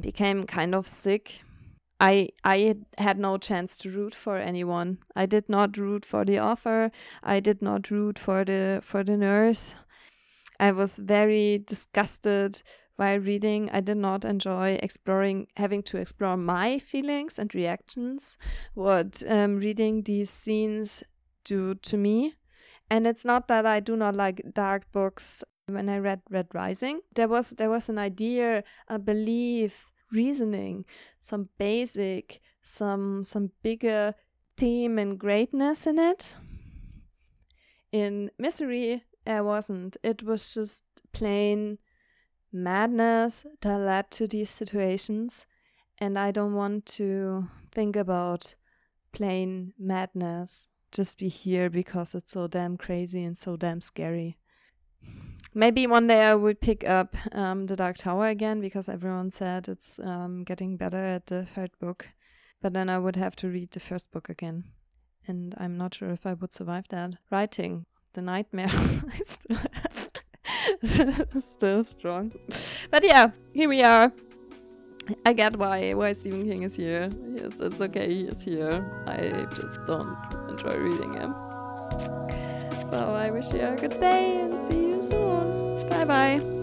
became 0.00 0.44
kind 0.44 0.74
of 0.74 0.86
sick 0.86 1.43
I 2.04 2.28
I 2.44 2.74
had 2.98 3.18
no 3.18 3.38
chance 3.38 3.76
to 3.78 3.90
root 3.90 4.14
for 4.14 4.36
anyone. 4.36 4.98
I 5.16 5.24
did 5.24 5.48
not 5.48 5.78
root 5.78 6.04
for 6.04 6.24
the 6.24 6.38
author. 6.38 6.90
I 7.22 7.40
did 7.40 7.62
not 7.62 7.90
root 7.90 8.18
for 8.18 8.44
the 8.44 8.80
for 8.82 9.02
the 9.02 9.16
nurse. 9.16 9.74
I 10.60 10.72
was 10.72 10.98
very 10.98 11.64
disgusted 11.66 12.62
while 12.96 13.18
reading. 13.18 13.70
I 13.72 13.80
did 13.80 13.96
not 13.96 14.24
enjoy 14.24 14.78
exploring, 14.82 15.46
having 15.56 15.82
to 15.84 15.96
explore 15.96 16.36
my 16.36 16.78
feelings 16.78 17.38
and 17.38 17.54
reactions. 17.54 18.36
What 18.74 19.22
um, 19.26 19.56
reading 19.56 20.02
these 20.02 20.30
scenes 20.30 21.02
do 21.44 21.74
to 21.74 21.96
me, 21.96 22.34
and 22.90 23.06
it's 23.06 23.24
not 23.24 23.48
that 23.48 23.64
I 23.64 23.80
do 23.80 23.96
not 23.96 24.14
like 24.14 24.52
dark 24.52 24.92
books. 24.92 25.42
When 25.66 25.88
I 25.88 25.98
read 25.98 26.20
Red 26.28 26.48
Rising, 26.52 27.00
there 27.14 27.28
was 27.28 27.50
there 27.56 27.70
was 27.70 27.88
an 27.88 27.98
idea, 27.98 28.62
a 28.88 28.98
belief 28.98 29.93
reasoning, 30.14 30.84
some 31.18 31.48
basic, 31.58 32.40
some 32.62 33.24
some 33.24 33.50
bigger 33.62 34.14
theme 34.56 34.98
and 34.98 35.18
greatness 35.18 35.86
in 35.86 35.98
it. 35.98 36.36
In 37.92 38.30
Misery, 38.38 39.04
there 39.24 39.44
wasn't. 39.44 39.96
It 40.02 40.22
was 40.22 40.54
just 40.54 40.84
plain 41.12 41.78
madness 42.52 43.46
that 43.62 43.78
led 43.78 44.10
to 44.12 44.26
these 44.26 44.50
situations, 44.50 45.46
and 45.98 46.18
I 46.18 46.30
don't 46.30 46.54
want 46.54 46.86
to 46.98 47.48
think 47.72 47.96
about 47.96 48.54
plain 49.12 49.72
madness 49.78 50.68
just 50.94 51.18
be 51.18 51.28
here 51.28 51.68
because 51.68 52.14
it's 52.14 52.32
so 52.32 52.46
damn 52.46 52.76
crazy 52.76 53.24
and 53.24 53.36
so 53.36 53.56
damn 53.56 53.80
scary 53.80 54.38
maybe 55.54 55.86
one 55.86 56.06
day 56.06 56.22
I 56.22 56.34
would 56.34 56.60
pick 56.60 56.84
up 56.84 57.16
um, 57.32 57.66
the 57.66 57.76
Dark 57.76 57.96
Tower 57.96 58.26
again 58.26 58.60
because 58.60 58.88
everyone 58.88 59.30
said 59.30 59.68
it's 59.68 59.98
um, 60.00 60.44
getting 60.44 60.76
better 60.76 61.04
at 61.04 61.26
the 61.26 61.44
third 61.46 61.70
book. 61.80 62.08
But 62.60 62.72
then 62.72 62.88
I 62.88 62.98
would 62.98 63.16
have 63.16 63.36
to 63.36 63.48
read 63.48 63.70
the 63.70 63.80
first 63.80 64.10
book 64.10 64.28
again. 64.28 64.64
And 65.26 65.54
I'm 65.58 65.76
not 65.76 65.94
sure 65.94 66.10
if 66.10 66.26
I 66.26 66.34
would 66.34 66.52
survive 66.52 66.88
that. 66.88 67.14
Writing, 67.30 67.86
the 68.12 68.22
nightmare 68.22 68.70
I 68.72 69.16
still 69.22 69.56
have. 69.56 70.10
still 71.42 71.84
strong. 71.84 72.32
But 72.90 73.04
yeah, 73.04 73.30
here 73.52 73.68
we 73.68 73.82
are. 73.82 74.12
I 75.26 75.34
get 75.34 75.56
why 75.56 75.92
why 75.92 76.12
Stephen 76.12 76.44
King 76.44 76.62
is 76.62 76.76
here. 76.76 77.10
Yes, 77.34 77.60
it's 77.60 77.80
okay, 77.80 78.08
he 78.08 78.20
is 78.22 78.42
here. 78.42 79.04
I 79.06 79.44
just 79.54 79.84
don't 79.84 80.16
enjoy 80.48 80.76
reading 80.76 81.12
him. 81.12 81.34
So 82.94 83.12
I 83.12 83.28
wish 83.28 83.52
you 83.52 83.60
a 83.60 83.74
good 83.74 83.98
day 83.98 84.40
and 84.40 84.60
see 84.60 84.78
you 84.78 85.00
soon. 85.00 85.88
Bye 85.88 86.04
bye. 86.04 86.53